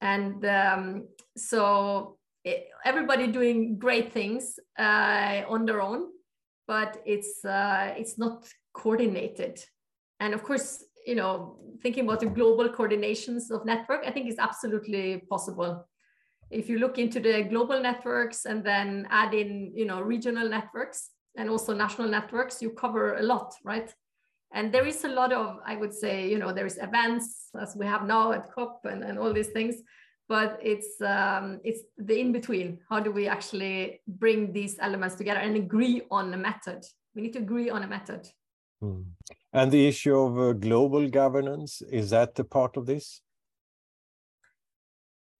and 0.00 0.44
um, 0.44 1.08
so 1.36 2.18
it, 2.44 2.66
everybody 2.84 3.26
doing 3.26 3.78
great 3.78 4.12
things 4.12 4.58
uh, 4.78 5.42
on 5.48 5.64
their 5.64 5.80
own 5.80 6.06
but 6.66 7.00
it's 7.04 7.44
uh, 7.44 7.94
it's 7.96 8.18
not 8.18 8.48
coordinated 8.74 9.58
and 10.22 10.34
of 10.34 10.42
course 10.48 10.68
you 11.06 11.16
know 11.20 11.30
thinking 11.82 12.04
about 12.04 12.20
the 12.20 12.32
global 12.38 12.68
coordinations 12.68 13.50
of 13.54 13.64
network 13.72 14.02
i 14.06 14.10
think 14.10 14.26
is 14.28 14.38
absolutely 14.38 15.06
possible 15.28 15.72
if 16.50 16.68
you 16.68 16.78
look 16.78 16.98
into 16.98 17.18
the 17.18 17.42
global 17.52 17.80
networks 17.88 18.44
and 18.44 18.64
then 18.70 19.06
add 19.10 19.32
in 19.34 19.72
you 19.74 19.86
know 19.90 20.00
regional 20.14 20.48
networks 20.48 21.10
and 21.36 21.48
also 21.48 21.72
national 21.74 22.08
networks, 22.08 22.60
you 22.60 22.70
cover 22.70 23.16
a 23.16 23.22
lot, 23.22 23.54
right? 23.64 23.94
And 24.54 24.72
there 24.72 24.86
is 24.86 25.04
a 25.04 25.08
lot 25.08 25.32
of, 25.32 25.58
I 25.64 25.76
would 25.76 25.94
say, 25.94 26.28
you 26.28 26.38
know, 26.38 26.52
there's 26.52 26.76
events 26.76 27.48
as 27.58 27.74
we 27.74 27.86
have 27.86 28.04
now 28.06 28.32
at 28.32 28.52
COP 28.52 28.84
and, 28.84 29.02
and 29.02 29.18
all 29.18 29.32
these 29.32 29.48
things, 29.48 29.76
but 30.28 30.58
it's 30.62 31.00
um, 31.00 31.60
it's 31.64 31.80
the 31.96 32.20
in 32.20 32.32
between. 32.32 32.78
How 32.88 33.00
do 33.00 33.10
we 33.10 33.28
actually 33.28 34.00
bring 34.06 34.52
these 34.52 34.76
elements 34.78 35.16
together 35.16 35.40
and 35.40 35.56
agree 35.56 36.02
on 36.10 36.34
a 36.34 36.36
method? 36.36 36.84
We 37.14 37.22
need 37.22 37.32
to 37.32 37.38
agree 37.38 37.70
on 37.70 37.82
a 37.82 37.86
method. 37.86 38.28
Hmm. 38.80 39.02
And 39.52 39.70
the 39.70 39.86
issue 39.86 40.16
of 40.16 40.38
uh, 40.38 40.52
global 40.54 41.08
governance 41.08 41.82
is 41.82 42.10
that 42.10 42.38
a 42.38 42.44
part 42.44 42.76
of 42.76 42.86
this? 42.86 43.20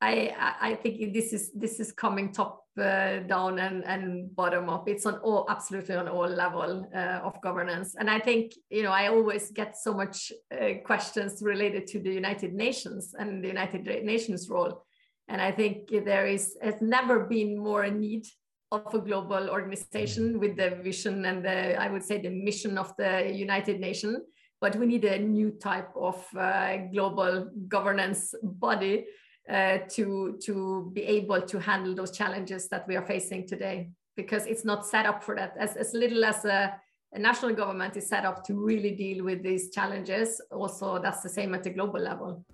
I 0.03 0.35
I 0.61 0.75
think 0.75 1.15
this 1.15 1.33
is 1.33 1.53
this 1.55 1.79
is 1.79 1.93
coming 1.93 2.33
top 2.33 2.65
uh, 2.77 3.21
down 3.21 3.61
and 3.61 3.85
and 3.85 4.35
bottom 4.35 4.69
up. 4.69 4.89
It's 4.89 5.07
on 5.07 5.17
all 5.19 5.47
absolutely 5.49 5.95
on 5.95 6.09
all 6.09 6.29
level 6.29 6.91
uh, 6.95 7.21
of 7.23 7.41
governance. 7.41 7.95
And 7.95 8.11
I 8.11 8.19
think 8.19 8.53
you 8.69 8.83
know 8.83 8.91
I 8.91 9.09
always 9.09 9.53
get 9.53 9.77
so 9.77 9.95
much 9.95 10.33
uh, 10.51 10.83
questions 10.85 11.41
related 11.41 11.87
to 11.89 12.01
the 12.01 12.13
United 12.13 12.53
Nations 12.53 13.15
and 13.17 13.45
the 13.45 13.49
United 13.49 13.85
Nations 14.05 14.49
role. 14.51 14.85
And 15.29 15.41
I 15.41 15.53
think 15.53 15.89
there 15.89 16.27
is 16.27 16.57
has 16.61 16.83
never 16.83 17.21
been 17.21 17.57
more 17.57 17.85
a 17.85 17.91
need 17.91 18.25
of 18.73 18.95
a 18.95 18.99
global 18.99 19.51
organization 19.51 20.41
with 20.41 20.57
the 20.57 20.71
vision 20.83 21.25
and 21.27 21.45
the 21.45 21.81
I 21.81 21.89
would 21.89 22.03
say 22.03 22.19
the 22.19 22.31
mission 22.31 22.79
of 22.79 22.97
the 22.97 23.31
United 23.33 23.79
Nations. 23.79 24.19
But 24.61 24.77
we 24.77 24.87
need 24.87 25.05
a 25.05 25.19
new 25.19 25.51
type 25.51 25.91
of 25.97 26.25
uh, 26.37 26.77
global 26.93 27.51
governance 27.69 28.35
body 28.43 29.05
uh, 29.51 29.79
to 29.91 30.39
to 30.47 30.91
be 30.95 31.03
able 31.03 31.43
to 31.43 31.61
handle 31.61 31.95
those 31.95 32.13
challenges 32.17 32.69
that 32.69 32.89
we 32.89 32.97
are 32.97 33.07
facing 33.07 33.47
today. 33.47 33.91
Because 34.17 34.47
it's 34.47 34.65
not 34.65 34.87
set 34.87 35.07
up 35.07 35.23
for 35.23 35.35
that. 35.37 35.55
As, 35.59 35.77
as 35.77 35.95
little 35.95 36.25
as 36.25 36.45
a, 36.45 36.75
a 37.13 37.19
national 37.19 37.55
government 37.55 37.97
is 37.97 38.09
set 38.09 38.25
up 38.25 38.45
to 38.47 38.55
really 38.55 38.95
deal 38.95 39.25
with 39.25 39.43
these 39.43 39.71
challenges 39.71 40.41
also 40.51 40.99
that's 40.99 41.23
the 41.23 41.29
same 41.29 41.55
at 41.55 41.63
the 41.63 41.71
global 41.71 42.01
level 42.01 42.45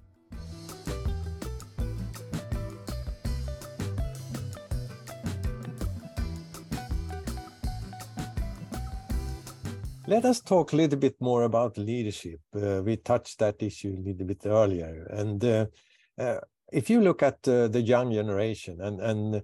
Let 10.08 10.24
us 10.24 10.40
talk 10.40 10.72
a 10.72 10.76
little 10.76 10.98
bit 10.98 11.20
more 11.20 11.42
about 11.42 11.76
leadership. 11.76 12.40
Uh, 12.56 12.80
we 12.82 12.96
touched 12.96 13.40
that 13.40 13.62
issue 13.62 13.94
a 13.94 14.08
little 14.08 14.26
bit 14.26 14.40
earlier. 14.46 15.06
And 15.10 15.44
uh, 15.44 15.66
uh, 16.16 16.38
if 16.72 16.88
you 16.88 17.02
look 17.02 17.22
at 17.22 17.46
uh, 17.46 17.68
the 17.68 17.82
young 17.82 18.12
generation 18.12 18.80
and, 18.80 19.02
and 19.02 19.42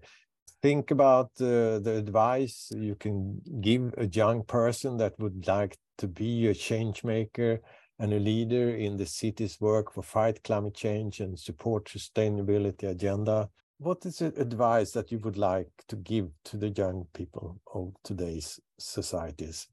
think 0.62 0.90
about 0.90 1.32
uh, 1.38 1.80
the 1.80 1.96
advice 1.98 2.72
you 2.74 2.94
can 2.94 3.42
give 3.60 3.92
a 3.98 4.06
young 4.06 4.42
person 4.42 4.96
that 4.96 5.12
would 5.18 5.46
like 5.46 5.76
to 5.98 6.08
be 6.08 6.46
a 6.46 6.54
change 6.54 7.04
maker 7.04 7.60
and 7.98 8.14
a 8.14 8.18
leader 8.18 8.70
in 8.70 8.96
the 8.96 9.04
city's 9.04 9.60
work 9.60 9.92
for 9.92 10.02
fight 10.02 10.42
climate 10.44 10.74
change 10.74 11.20
and 11.20 11.38
support 11.38 11.84
sustainability 11.84 12.88
agenda, 12.88 13.50
what 13.76 14.06
is 14.06 14.16
the 14.16 14.32
advice 14.40 14.92
that 14.92 15.12
you 15.12 15.18
would 15.18 15.36
like 15.36 15.68
to 15.88 15.96
give 15.96 16.30
to 16.46 16.56
the 16.56 16.70
young 16.70 17.06
people 17.12 17.60
of 17.74 17.92
today's 18.02 18.58
societies? 18.78 19.68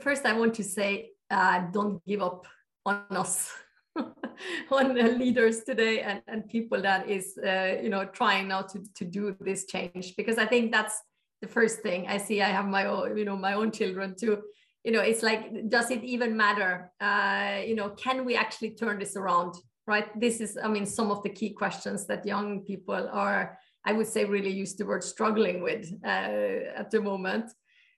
First, 0.00 0.26
I 0.26 0.32
want 0.32 0.54
to 0.54 0.64
say, 0.64 1.10
uh, 1.30 1.66
don't 1.72 2.04
give 2.06 2.22
up 2.22 2.46
on 2.86 3.04
us, 3.10 3.50
on 3.96 4.94
the 4.94 5.02
leaders 5.18 5.64
today 5.64 6.00
and, 6.00 6.22
and 6.26 6.48
people 6.48 6.80
that 6.82 7.08
is, 7.08 7.38
uh, 7.38 7.76
you 7.82 7.88
know, 7.88 8.04
trying 8.06 8.48
now 8.48 8.62
to, 8.62 8.82
to 8.96 9.04
do 9.04 9.36
this 9.40 9.66
change, 9.66 10.16
because 10.16 10.38
I 10.38 10.46
think 10.46 10.72
that's 10.72 11.00
the 11.40 11.48
first 11.48 11.80
thing 11.80 12.06
I 12.08 12.18
see. 12.18 12.42
I 12.42 12.48
have 12.48 12.66
my 12.66 12.86
own, 12.86 13.16
you 13.16 13.24
know, 13.24 13.36
my 13.36 13.54
own 13.54 13.70
children 13.70 14.14
too. 14.18 14.42
You 14.84 14.92
know, 14.92 15.00
it's 15.00 15.22
like, 15.22 15.68
does 15.68 15.90
it 15.90 16.02
even 16.04 16.36
matter? 16.36 16.90
Uh, 17.00 17.60
you 17.66 17.74
know, 17.74 17.90
can 17.90 18.24
we 18.24 18.34
actually 18.36 18.70
turn 18.70 18.98
this 18.98 19.16
around? 19.16 19.54
Right. 19.86 20.08
This 20.18 20.40
is, 20.40 20.58
I 20.62 20.68
mean, 20.68 20.86
some 20.86 21.10
of 21.10 21.22
the 21.22 21.30
key 21.30 21.50
questions 21.50 22.06
that 22.06 22.24
young 22.24 22.60
people 22.60 23.08
are, 23.12 23.58
I 23.84 23.92
would 23.92 24.06
say, 24.06 24.24
really 24.24 24.50
use 24.50 24.74
the 24.74 24.86
word 24.86 25.02
struggling 25.02 25.62
with 25.62 25.92
uh, 26.04 26.76
at 26.76 26.90
the 26.90 27.00
moment. 27.00 27.50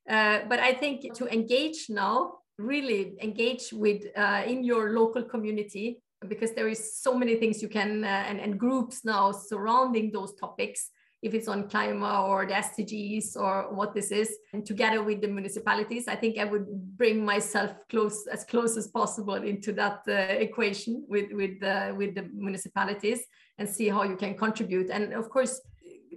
Uh, 0.09 0.41
but 0.49 0.59
I 0.59 0.73
think 0.73 1.15
to 1.15 1.27
engage 1.27 1.87
now, 1.89 2.39
really 2.59 3.15
engage 3.21 3.73
with 3.73 4.03
uh, 4.17 4.43
in 4.47 4.65
your 4.65 4.91
local 4.91 5.23
community 5.23 6.03
because 6.29 6.53
there 6.53 6.69
is 6.69 7.01
so 7.01 7.15
many 7.15 7.37
things 7.37 7.63
you 7.63 7.69
can 7.69 8.05
uh, 8.05 8.25
and, 8.29 8.41
and 8.41 8.59
groups 8.59 9.05
now 9.05 9.33
surrounding 9.33 10.13
those 10.13 10.35
topics 10.35 10.91
if 11.23 11.35
it's 11.35 11.47
on 11.47 11.69
climate 11.69 12.19
or 12.25 12.47
the 12.47 12.55
SDGs 12.55 13.37
or 13.37 13.73
what 13.73 13.95
this 13.95 14.11
is, 14.11 14.37
and 14.53 14.67
together 14.67 15.03
with 15.05 15.21
the 15.21 15.29
municipalities, 15.29 16.09
I 16.09 16.17
think 16.17 16.37
I 16.37 16.45
would 16.45 16.67
bring 16.97 17.25
myself 17.25 17.71
close 17.89 18.27
as 18.27 18.45
close 18.45 18.77
as 18.77 18.89
possible 18.89 19.35
into 19.35 19.73
that 19.75 20.01
uh, 20.09 20.13
equation 20.13 21.05
with 21.09 21.31
with 21.33 21.63
uh, 21.63 21.95
with 21.97 22.17
the 22.17 22.29
municipalities 22.35 23.21
and 23.59 23.69
see 23.69 23.89
how 23.89 24.03
you 24.03 24.17
can 24.17 24.37
contribute. 24.37 24.91
And 24.91 25.13
of 25.15 25.31
course, 25.31 25.61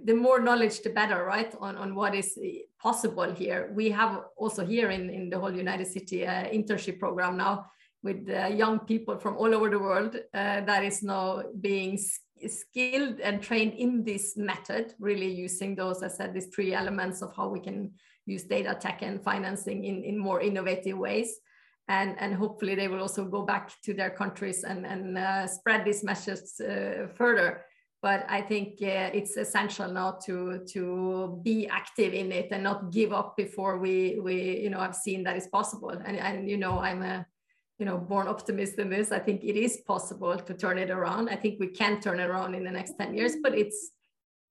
the 0.06 0.14
more 0.14 0.40
knowledge, 0.40 0.82
the 0.82 0.90
better, 0.90 1.24
right? 1.24 1.52
On, 1.60 1.76
on 1.76 1.94
what 1.96 2.14
is 2.14 2.38
possible 2.80 3.32
here. 3.32 3.72
We 3.74 3.90
have 3.90 4.22
also 4.36 4.64
here 4.64 4.90
in, 4.90 5.10
in 5.10 5.28
the 5.30 5.38
whole 5.38 5.52
United 5.52 5.88
City 5.88 6.24
uh, 6.24 6.44
internship 6.44 7.00
program 7.00 7.36
now 7.36 7.66
with 8.04 8.28
uh, 8.30 8.46
young 8.46 8.78
people 8.78 9.18
from 9.18 9.36
all 9.36 9.52
over 9.52 9.68
the 9.68 9.80
world 9.80 10.14
uh, 10.14 10.60
that 10.60 10.84
is 10.84 11.02
now 11.02 11.42
being 11.60 11.98
skilled 12.46 13.18
and 13.18 13.42
trained 13.42 13.74
in 13.74 14.04
this 14.04 14.36
method, 14.36 14.94
really 15.00 15.28
using 15.28 15.74
those, 15.74 16.04
I 16.04 16.08
said, 16.08 16.32
these 16.32 16.54
three 16.54 16.72
elements 16.72 17.20
of 17.20 17.34
how 17.34 17.48
we 17.48 17.58
can 17.58 17.90
use 18.26 18.44
data 18.44 18.76
tech 18.80 19.02
and 19.02 19.20
financing 19.20 19.84
in, 19.84 20.04
in 20.04 20.16
more 20.18 20.40
innovative 20.40 20.96
ways. 20.96 21.34
And, 21.88 22.14
and 22.20 22.32
hopefully 22.34 22.76
they 22.76 22.86
will 22.86 23.00
also 23.00 23.24
go 23.24 23.42
back 23.42 23.72
to 23.82 23.92
their 23.92 24.10
countries 24.10 24.62
and, 24.62 24.86
and 24.86 25.18
uh, 25.18 25.48
spread 25.48 25.84
these 25.84 26.04
message 26.04 26.40
uh, 26.60 27.08
further 27.16 27.65
but 28.02 28.24
I 28.28 28.40
think 28.40 28.74
uh, 28.82 29.10
it's 29.12 29.36
essential 29.36 29.90
now 29.90 30.18
to 30.26 30.64
to 30.72 31.40
be 31.42 31.66
active 31.66 32.12
in 32.12 32.32
it 32.32 32.48
and 32.50 32.62
not 32.62 32.92
give 32.92 33.12
up 33.12 33.36
before 33.36 33.78
we 33.78 34.18
we 34.20 34.60
you 34.60 34.70
know 34.70 34.80
have 34.80 34.94
seen 34.94 35.24
that 35.24 35.36
it's 35.36 35.48
possible. 35.48 35.90
And 35.90 36.16
and 36.18 36.48
you 36.48 36.56
know 36.56 36.78
I'm 36.78 37.02
a 37.02 37.26
you 37.78 37.86
know 37.86 37.98
born 37.98 38.28
optimist 38.28 38.78
in 38.78 38.90
this. 38.90 39.12
I 39.12 39.18
think 39.18 39.44
it 39.44 39.56
is 39.56 39.78
possible 39.86 40.36
to 40.36 40.54
turn 40.54 40.78
it 40.78 40.90
around. 40.90 41.28
I 41.28 41.36
think 41.36 41.58
we 41.58 41.68
can 41.68 42.00
turn 42.00 42.20
it 42.20 42.28
around 42.28 42.54
in 42.54 42.64
the 42.64 42.70
next 42.70 42.94
ten 42.98 43.14
years, 43.14 43.36
but 43.42 43.56
it's 43.56 43.92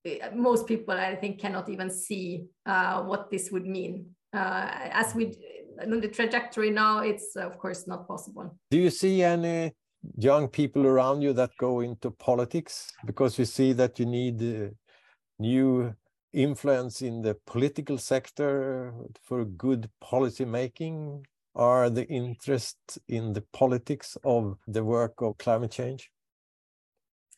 uh, 0.06 0.30
most 0.34 0.66
people 0.66 0.94
I 0.94 1.14
think 1.14 1.40
cannot 1.40 1.68
even 1.68 1.90
see 1.90 2.46
uh, 2.66 3.02
what 3.02 3.30
this 3.30 3.50
would 3.50 3.66
mean. 3.66 4.10
Uh, 4.32 4.68
as 4.90 5.14
we 5.14 5.34
on 5.80 6.00
the 6.00 6.08
trajectory 6.08 6.70
now, 6.70 7.00
it's 7.00 7.36
of 7.36 7.58
course 7.58 7.86
not 7.86 8.08
possible. 8.08 8.58
Do 8.70 8.78
you 8.78 8.90
see 8.90 9.22
any 9.22 9.72
young 10.16 10.48
people 10.48 10.86
around 10.86 11.22
you 11.22 11.32
that 11.32 11.50
go 11.58 11.80
into 11.80 12.10
politics 12.10 12.92
because 13.04 13.38
you 13.38 13.44
see 13.44 13.72
that 13.72 13.98
you 13.98 14.06
need 14.06 14.42
uh, 14.42 14.68
new 15.38 15.94
influence 16.32 17.02
in 17.02 17.22
the 17.22 17.36
political 17.46 17.98
sector 17.98 18.92
for 19.22 19.44
good 19.44 19.88
policy 20.00 20.44
making 20.44 21.24
are 21.54 21.88
the 21.88 22.06
interest 22.08 22.98
in 23.08 23.32
the 23.32 23.40
politics 23.52 24.18
of 24.24 24.58
the 24.66 24.84
work 24.84 25.14
of 25.22 25.38
climate 25.38 25.70
change 25.70 26.10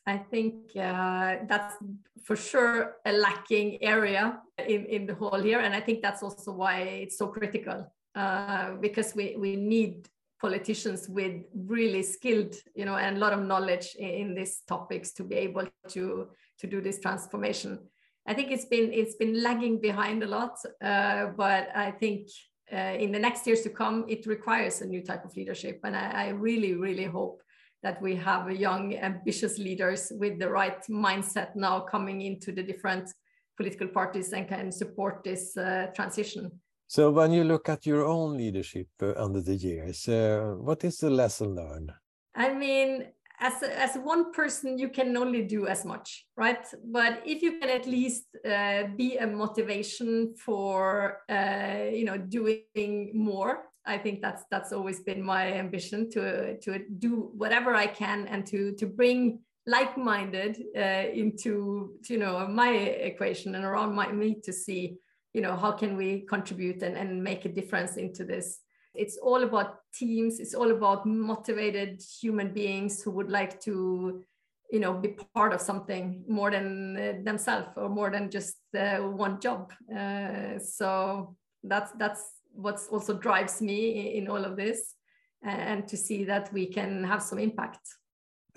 I 0.05 0.17
think 0.17 0.75
uh, 0.75 1.35
that's 1.47 1.75
for 2.23 2.35
sure 2.35 2.95
a 3.05 3.11
lacking 3.11 3.83
area 3.83 4.41
in, 4.57 4.85
in 4.85 5.05
the 5.05 5.13
whole 5.13 5.39
here. 5.39 5.59
And 5.59 5.75
I 5.75 5.81
think 5.81 6.01
that's 6.01 6.23
also 6.23 6.51
why 6.51 6.81
it's 7.03 7.17
so 7.17 7.27
critical 7.27 7.93
uh, 8.15 8.71
because 8.81 9.13
we, 9.15 9.35
we 9.37 9.55
need 9.55 10.09
politicians 10.39 11.07
with 11.09 11.41
really 11.53 12.03
skilled, 12.03 12.55
you 12.75 12.85
know, 12.85 12.95
and 12.95 13.17
a 13.17 13.19
lot 13.19 13.33
of 13.33 13.41
knowledge 13.41 13.95
in, 13.97 14.09
in 14.09 14.35
these 14.35 14.61
topics 14.67 15.11
to 15.13 15.23
be 15.23 15.35
able 15.35 15.67
to 15.89 16.27
to 16.59 16.67
do 16.67 16.81
this 16.81 16.99
transformation. 16.99 17.79
I 18.27 18.33
think 18.33 18.51
it's 18.51 18.65
been 18.65 18.91
it's 18.93 19.15
been 19.15 19.41
lagging 19.41 19.79
behind 19.81 20.23
a 20.23 20.27
lot, 20.27 20.57
uh, 20.81 21.27
but 21.37 21.69
I 21.75 21.91
think 21.91 22.27
uh, 22.71 22.95
in 22.99 23.11
the 23.11 23.19
next 23.19 23.47
years 23.47 23.61
to 23.61 23.69
come, 23.69 24.05
it 24.07 24.27
requires 24.27 24.81
a 24.81 24.85
new 24.85 25.03
type 25.03 25.25
of 25.25 25.35
leadership, 25.35 25.79
and 25.83 25.95
I, 25.95 26.25
I 26.25 26.27
really 26.29 26.75
really 26.75 27.05
hope 27.05 27.41
that 27.81 28.01
we 28.01 28.15
have 28.15 28.51
young 28.51 28.95
ambitious 28.95 29.57
leaders 29.57 30.11
with 30.15 30.37
the 30.37 30.49
right 30.49 30.83
mindset 30.89 31.55
now 31.55 31.79
coming 31.79 32.21
into 32.21 32.51
the 32.51 32.63
different 32.63 33.09
political 33.55 33.87
parties 33.87 34.33
and 34.33 34.47
can 34.47 34.71
support 34.71 35.23
this 35.23 35.55
uh, 35.57 35.87
transition. 35.95 36.51
So 36.89 37.11
when 37.11 37.31
you 37.31 37.43
look 37.43 37.69
at 37.69 37.85
your 37.85 38.03
own 38.03 38.35
leadership 38.35 38.87
uh, 38.99 39.13
under 39.15 39.41
the 39.41 39.53
years, 39.53 40.07
uh, 40.07 40.55
what 40.57 40.83
is 40.83 40.97
the 40.97 41.11
lesson 41.11 41.53
learned? 41.53 41.91
I 42.33 42.51
mean, 42.51 43.05
as 43.39 43.61
as 43.61 43.95
one 43.95 44.33
person, 44.33 44.79
you 44.79 44.89
can 44.89 45.15
only 45.15 45.43
do 45.43 45.67
as 45.67 45.85
much, 45.85 46.25
right? 46.35 46.65
But 46.83 47.21
if 47.27 47.43
you 47.43 47.59
can 47.59 47.69
at 47.69 47.85
least 47.85 48.25
uh, 48.43 48.87
be 48.97 49.17
a 49.17 49.27
motivation 49.27 50.33
for 50.35 51.19
uh, 51.29 51.93
you 51.93 52.05
know 52.05 52.17
doing 52.17 53.11
more, 53.13 53.69
I 53.85 53.99
think 53.99 54.23
that's 54.23 54.45
that's 54.49 54.73
always 54.73 55.01
been 55.01 55.21
my 55.21 55.53
ambition 55.53 56.09
to 56.13 56.57
to 56.57 56.79
do 56.97 57.29
whatever 57.37 57.75
I 57.75 57.85
can 57.85 58.25
and 58.25 58.47
to 58.47 58.73
to 58.79 58.87
bring 58.87 59.41
like-minded 59.67 60.57
uh, 60.75 61.05
into 61.13 61.99
you 62.09 62.17
know 62.17 62.47
my 62.47 62.71
equation 62.71 63.53
and 63.53 63.63
around 63.63 63.93
my 63.93 64.11
me 64.11 64.41
to 64.43 64.51
see 64.51 64.97
you 65.39 65.45
know 65.45 65.55
how 65.55 65.71
can 65.71 65.95
we 65.95 66.25
contribute 66.27 66.83
and, 66.83 66.97
and 66.97 67.23
make 67.23 67.45
a 67.45 67.53
difference 67.59 67.95
into 67.95 68.25
this? 68.25 68.59
It's 68.93 69.17
all 69.17 69.43
about 69.43 69.75
teams. 69.93 70.37
It's 70.41 70.53
all 70.53 70.71
about 70.71 71.05
motivated 71.05 72.03
human 72.21 72.51
beings 72.51 73.01
who 73.01 73.11
would 73.11 73.31
like 73.31 73.61
to 73.61 74.21
you 74.69 74.79
know 74.81 74.93
be 74.93 75.15
part 75.33 75.53
of 75.53 75.61
something 75.61 76.25
more 76.27 76.51
than 76.51 76.97
uh, 76.97 77.13
themselves 77.23 77.69
or 77.77 77.87
more 77.87 78.11
than 78.11 78.29
just 78.29 78.57
uh, 78.77 78.97
one 78.97 79.39
job. 79.39 79.71
Uh, 79.97 80.59
so 80.59 81.37
that's 81.63 81.93
that's 81.93 82.23
what 82.51 82.77
also 82.91 83.13
drives 83.13 83.61
me 83.61 84.17
in 84.17 84.27
all 84.27 84.43
of 84.43 84.57
this 84.57 84.95
and 85.41 85.87
to 85.87 85.95
see 85.95 86.25
that 86.25 86.51
we 86.51 86.65
can 86.65 87.05
have 87.05 87.21
some 87.21 87.39
impact. 87.39 87.79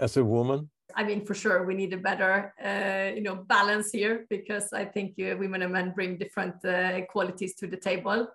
As 0.01 0.16
a 0.16 0.25
woman 0.25 0.68
I 0.96 1.05
mean, 1.05 1.24
for 1.24 1.35
sure, 1.35 1.64
we 1.64 1.74
need 1.74 1.92
a 1.92 1.96
better, 1.98 2.55
uh, 2.62 3.14
you 3.14 3.22
know, 3.22 3.37
balance 3.37 3.90
here 3.92 4.26
because 4.28 4.72
I 4.72 4.85
think 4.85 5.14
uh, 5.18 5.37
women 5.37 5.62
and 5.62 5.72
men 5.72 5.92
bring 5.94 6.18
different 6.18 6.64
uh, 6.64 7.02
qualities 7.07 7.55
to 7.57 7.66
the 7.66 7.76
table. 7.76 8.28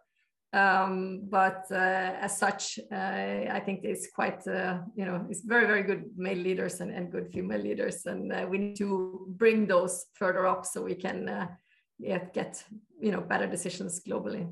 Um, 0.54 1.24
but 1.30 1.66
uh, 1.72 1.76
as 2.22 2.38
such, 2.38 2.80
uh, 2.92 2.96
I 2.96 3.62
think 3.66 3.84
it's 3.84 4.08
quite, 4.12 4.48
uh, 4.48 4.80
you 4.96 5.06
know, 5.06 5.26
it's 5.30 5.42
very, 5.42 5.68
very 5.68 5.84
good 5.84 6.06
male 6.16 6.38
leaders 6.38 6.80
and, 6.82 6.92
and 6.92 7.12
good 7.12 7.32
female 7.32 7.62
leaders, 7.62 8.06
and 8.06 8.50
we 8.50 8.58
need 8.58 8.78
to 8.78 9.26
bring 9.30 9.68
those 9.68 10.06
further 10.14 10.48
up 10.48 10.66
so 10.66 10.84
we 10.84 10.96
can 10.96 11.50
get, 12.34 12.64
you 13.00 13.12
know, 13.12 13.22
better 13.22 13.46
decisions 13.48 14.02
globally. 14.08 14.48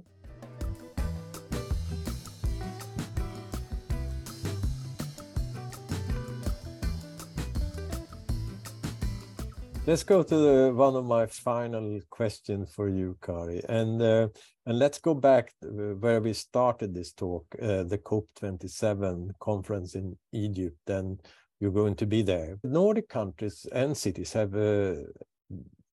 Let's 9.88 10.02
go 10.02 10.24
to 10.24 10.36
the, 10.36 10.74
one 10.74 10.96
of 10.96 11.06
my 11.06 11.28
final 11.28 12.00
questions 12.10 12.74
for 12.74 12.90
you, 12.90 13.20
Kari, 13.22 13.62
and 13.70 14.02
uh, 14.02 14.30
and 14.66 14.80
let's 14.80 14.98
go 14.98 15.14
back 15.14 15.54
where 15.62 16.20
we 16.20 16.34
started 16.34 16.92
this 16.96 17.14
talk, 17.14 17.46
uh, 17.62 17.84
the 17.84 18.00
COP27 18.00 19.38
conference 19.40 19.94
in 19.94 20.18
Egypt, 20.34 20.90
and 20.90 21.22
you're 21.60 21.70
going 21.70 21.94
to 21.98 22.08
be 22.08 22.24
there. 22.24 22.58
The 22.64 22.70
Nordic 22.70 23.10
countries 23.10 23.68
and 23.72 23.96
cities 23.96 24.34
have 24.34 24.56
uh, 24.56 24.96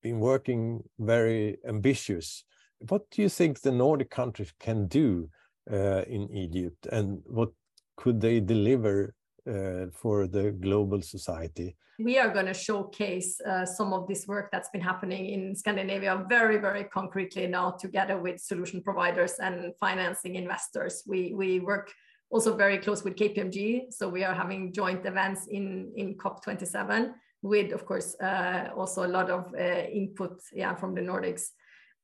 been 0.03 0.21
working 0.21 0.83
very 0.99 1.59
ambitious. 1.69 2.45
What 2.89 3.11
do 3.11 3.21
you 3.21 3.29
think 3.29 3.61
the 3.61 3.73
Nordic 3.73 4.09
countries 4.09 4.55
can 4.59 4.87
do 4.87 5.29
uh, 5.71 6.05
in 6.07 6.31
Egypt, 6.31 6.87
and 6.91 7.21
what 7.27 7.51
could 7.99 8.23
they 8.23 8.41
deliver 8.41 9.15
uh, 9.47 9.89
for 9.93 10.27
the 10.27 10.53
global 10.53 11.03
society? 11.03 11.77
We 12.03 12.19
are 12.19 12.31
going 12.31 12.47
to 12.47 12.55
showcase 12.55 13.41
uh, 13.41 13.65
some 13.65 13.93
of 13.93 14.09
this 14.09 14.27
work 14.27 14.51
that's 14.51 14.71
been 14.71 14.81
happening 14.81 15.27
in 15.27 15.55
Scandinavia 15.55 16.25
very, 16.29 16.59
very 16.59 16.85
concretely 16.85 17.47
now, 17.47 17.71
together 17.71 18.19
with 18.19 18.41
solution 18.41 18.83
providers 18.83 19.35
and 19.39 19.73
financing 19.79 20.35
investors. 20.35 21.05
We 21.07 21.33
we 21.35 21.61
work 21.61 21.93
also 22.31 22.57
very 22.57 22.79
close 22.79 23.05
with 23.05 23.15
KPMG, 23.15 23.93
so 23.93 24.09
we 24.09 24.25
are 24.25 24.35
having 24.35 24.73
joint 24.73 25.07
events 25.07 25.47
in 25.47 25.93
in 25.97 26.17
COP27 26.17 27.13
with, 27.43 27.73
of 27.73 27.85
course, 27.87 28.17
uh, 28.21 28.71
also 28.77 29.05
a 29.05 29.13
lot 29.19 29.31
of 29.31 29.55
uh, 29.55 29.85
input, 29.93 30.41
yeah, 30.53 30.75
from 30.75 30.95
the 30.95 31.03
Nordics. 31.03 31.51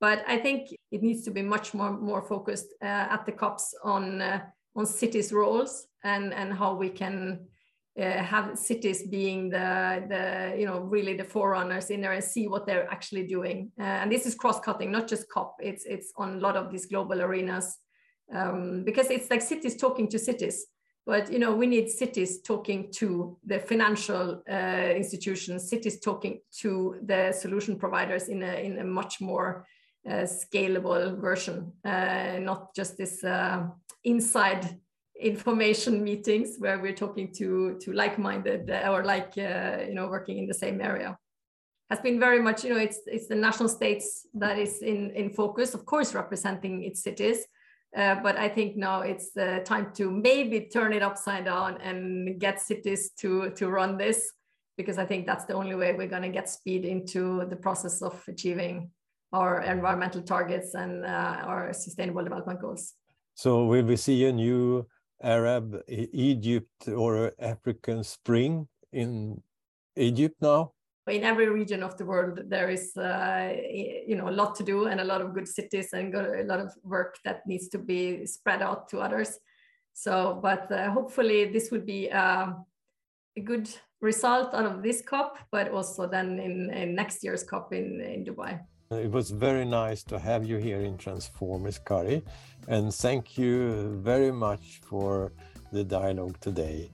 But 0.00 0.22
I 0.28 0.36
think 0.38 0.68
it 0.92 1.02
needs 1.02 1.24
to 1.24 1.30
be 1.30 1.42
much 1.42 1.74
more 1.74 1.90
more 1.90 2.22
focused 2.22 2.68
uh, 2.82 3.14
at 3.14 3.26
the 3.26 3.32
COPs 3.32 3.74
on 3.82 4.22
on 4.76 4.86
cities' 4.86 5.32
roles 5.32 5.88
and 6.04 6.32
and 6.32 6.52
how 6.52 6.76
we 6.76 6.90
can 6.90 7.48
uh, 7.98 8.22
have 8.22 8.56
cities 8.56 9.02
being 9.02 9.50
the 9.50 10.04
the 10.08 10.54
you 10.58 10.66
know 10.66 10.80
really 10.80 11.14
the 11.16 11.24
forerunners 11.24 11.90
in 11.90 12.00
there 12.00 12.12
and 12.12 12.22
see 12.22 12.46
what 12.46 12.66
they're 12.66 12.90
actually 12.90 13.26
doing. 13.26 13.72
Uh, 13.78 14.02
and 14.02 14.12
this 14.12 14.26
is 14.26 14.34
cross-cutting 14.34 14.90
not 14.90 15.08
just 15.08 15.28
cop. 15.28 15.56
It's 15.60 15.84
it's 15.84 16.12
on 16.16 16.36
a 16.36 16.40
lot 16.40 16.56
of 16.56 16.70
these 16.70 16.86
global 16.86 17.20
arenas 17.20 17.78
um, 18.32 18.84
because 18.84 19.10
it's 19.10 19.30
like 19.30 19.42
cities 19.42 19.76
talking 19.76 20.08
to 20.08 20.18
cities. 20.18 20.66
But 21.06 21.32
you 21.32 21.38
know 21.38 21.56
we 21.56 21.66
need 21.66 21.90
cities 21.90 22.42
talking 22.42 22.92
to 22.92 23.36
the 23.44 23.58
financial 23.58 24.42
uh, 24.48 24.92
institutions 24.94 25.68
cities 25.68 26.00
talking 26.00 26.40
to 26.60 26.96
the 27.02 27.32
solution 27.32 27.78
providers 27.78 28.28
in 28.28 28.42
a 28.42 28.64
in 28.64 28.78
a 28.78 28.84
much 28.84 29.20
more 29.20 29.66
uh, 30.08 30.26
scalable 30.26 31.18
version 31.18 31.72
uh, 31.84 32.38
not 32.40 32.74
just 32.74 32.98
this 32.98 33.24
uh, 33.24 33.66
inside 34.04 34.78
information 35.20 36.04
meetings 36.10 36.56
where 36.58 36.78
we're 36.78 36.94
talking 36.94 37.32
to 37.34 37.78
to 37.80 37.92
like-minded 37.92 38.70
uh, 38.70 38.90
or 38.92 39.04
like 39.04 39.32
uh, 39.38 39.78
you 39.86 39.94
know 39.94 40.08
working 40.08 40.38
in 40.38 40.46
the 40.46 40.54
same 40.54 40.80
area 40.80 41.16
has 41.90 42.00
been 42.00 42.20
very 42.20 42.40
much 42.40 42.64
you 42.64 42.70
know 42.70 42.80
it's 42.80 43.00
it's 43.06 43.28
the 43.28 43.34
national 43.34 43.68
states 43.68 44.26
that 44.34 44.58
is 44.58 44.82
in 44.82 45.10
in 45.10 45.30
focus 45.30 45.74
of 45.74 45.84
course 45.86 46.14
representing 46.14 46.84
its 46.84 47.02
cities 47.02 47.46
uh, 47.96 48.16
but 48.16 48.36
I 48.36 48.48
think 48.50 48.76
now 48.76 49.00
it's 49.00 49.32
time 49.64 49.92
to 49.94 50.10
maybe 50.10 50.68
turn 50.72 50.92
it 50.92 51.02
upside 51.02 51.46
down 51.46 51.78
and 51.80 52.38
get 52.38 52.60
cities 52.60 53.10
to 53.20 53.50
to 53.50 53.70
run 53.70 53.96
this 53.96 54.32
because 54.76 54.98
I 54.98 55.06
think 55.06 55.26
that's 55.26 55.44
the 55.44 55.54
only 55.54 55.74
way 55.74 55.92
we're 55.92 56.06
going 56.06 56.22
to 56.22 56.28
get 56.28 56.48
speed 56.48 56.84
into 56.84 57.44
the 57.46 57.56
process 57.56 58.00
of 58.02 58.22
achieving 58.28 58.90
our 59.32 59.62
environmental 59.62 60.22
targets 60.22 60.74
and 60.74 61.04
uh, 61.04 61.42
our 61.44 61.72
sustainable 61.72 62.22
development 62.22 62.60
goals. 62.60 62.94
So 63.34 63.64
will 63.64 63.84
we 63.84 63.96
see 63.96 64.24
a 64.26 64.32
new 64.32 64.86
Arab 65.22 65.82
Egypt 65.88 66.88
or 66.88 67.32
African 67.38 68.04
Spring 68.04 68.68
in 68.92 69.42
Egypt 69.96 70.36
now? 70.40 70.72
In 71.08 71.24
every 71.24 71.48
region 71.48 71.82
of 71.82 71.96
the 71.96 72.04
world, 72.04 72.40
there 72.48 72.68
is 72.68 72.94
uh, 72.96 73.54
you 74.06 74.14
know 74.14 74.28
a 74.28 74.36
lot 74.40 74.54
to 74.56 74.62
do 74.62 74.86
and 74.86 75.00
a 75.00 75.04
lot 75.04 75.22
of 75.22 75.32
good 75.32 75.48
cities 75.48 75.92
and 75.94 76.14
a 76.14 76.44
lot 76.44 76.60
of 76.60 76.72
work 76.82 77.16
that 77.24 77.46
needs 77.46 77.68
to 77.68 77.78
be 77.78 78.26
spread 78.26 78.60
out 78.60 78.88
to 78.90 78.98
others. 78.98 79.38
So, 79.94 80.38
but 80.42 80.70
uh, 80.70 80.90
hopefully 80.90 81.46
this 81.46 81.70
would 81.70 81.86
be 81.86 82.10
uh, 82.10 82.52
a 83.36 83.40
good 83.40 83.68
result 84.00 84.54
out 84.54 84.66
of 84.66 84.82
this 84.82 85.02
COP, 85.02 85.38
but 85.50 85.70
also 85.70 86.06
then 86.06 86.38
in, 86.38 86.70
in 86.70 86.94
next 86.94 87.24
year's 87.24 87.42
COP 87.42 87.72
in, 87.72 88.00
in 88.00 88.24
Dubai. 88.24 88.60
It 88.90 89.10
was 89.10 89.30
very 89.30 89.66
nice 89.66 90.02
to 90.04 90.18
have 90.18 90.46
you 90.46 90.56
here 90.56 90.80
in 90.80 90.96
Transformers, 90.96 91.78
Kari, 91.78 92.22
and 92.68 92.92
thank 92.92 93.36
you 93.36 94.00
very 94.02 94.32
much 94.32 94.80
for 94.82 95.32
the 95.72 95.84
dialogue 95.84 96.40
today. 96.40 96.90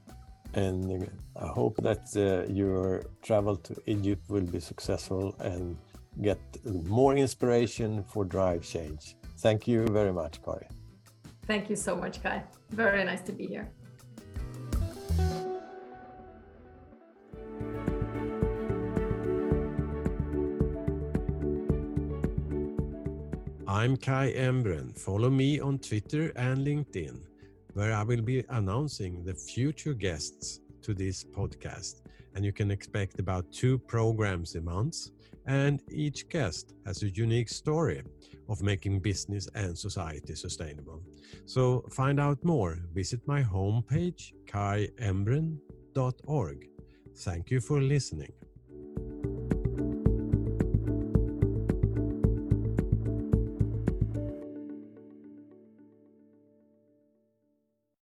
And 0.55 1.09
I 1.37 1.47
hope 1.47 1.77
that 1.77 2.05
uh, 2.17 2.51
your 2.51 3.03
travel 3.21 3.55
to 3.55 3.75
Egypt 3.85 4.29
will 4.29 4.43
be 4.43 4.59
successful 4.59 5.35
and 5.39 5.77
get 6.21 6.39
more 6.65 7.15
inspiration 7.15 8.03
for 8.03 8.25
drive 8.25 8.63
change. 8.63 9.15
Thank 9.37 9.65
you 9.65 9.87
very 9.87 10.11
much, 10.11 10.43
Kari. 10.43 10.67
Thank 11.47 11.69
you 11.69 11.77
so 11.77 11.95
much, 11.95 12.21
Kai. 12.21 12.43
Very 12.71 13.05
nice 13.05 13.21
to 13.21 13.31
be 13.31 13.47
here. 13.47 13.69
I'm 23.85 23.95
Kai 23.97 24.33
Embren. 24.33 24.97
Follow 24.97 25.29
me 25.29 25.59
on 25.59 25.77
Twitter 25.77 26.31
and 26.37 26.65
LinkedIn, 26.65 27.19
where 27.73 27.93
I 27.93 28.01
will 28.01 28.23
be 28.23 28.43
announcing 28.49 29.23
the 29.23 29.35
future 29.35 29.93
guests 29.93 30.61
to 30.81 30.95
this 30.95 31.23
podcast. 31.23 32.01
And 32.33 32.43
you 32.43 32.51
can 32.51 32.71
expect 32.71 33.19
about 33.19 33.51
two 33.51 33.77
programs 33.77 34.55
a 34.55 34.61
month. 34.61 35.11
And 35.45 35.83
each 35.91 36.27
guest 36.29 36.73
has 36.87 37.03
a 37.03 37.09
unique 37.11 37.49
story 37.49 38.01
of 38.49 38.63
making 38.63 39.01
business 39.01 39.47
and 39.53 39.77
society 39.77 40.33
sustainable. 40.33 41.03
So 41.45 41.85
find 41.91 42.19
out 42.19 42.43
more. 42.43 42.79
Visit 42.91 43.21
my 43.27 43.43
homepage, 43.43 44.33
kaiembren.org. 44.47 45.59
Thank 47.17 47.51
you 47.51 47.61
for 47.61 47.79
listening. 47.79 48.33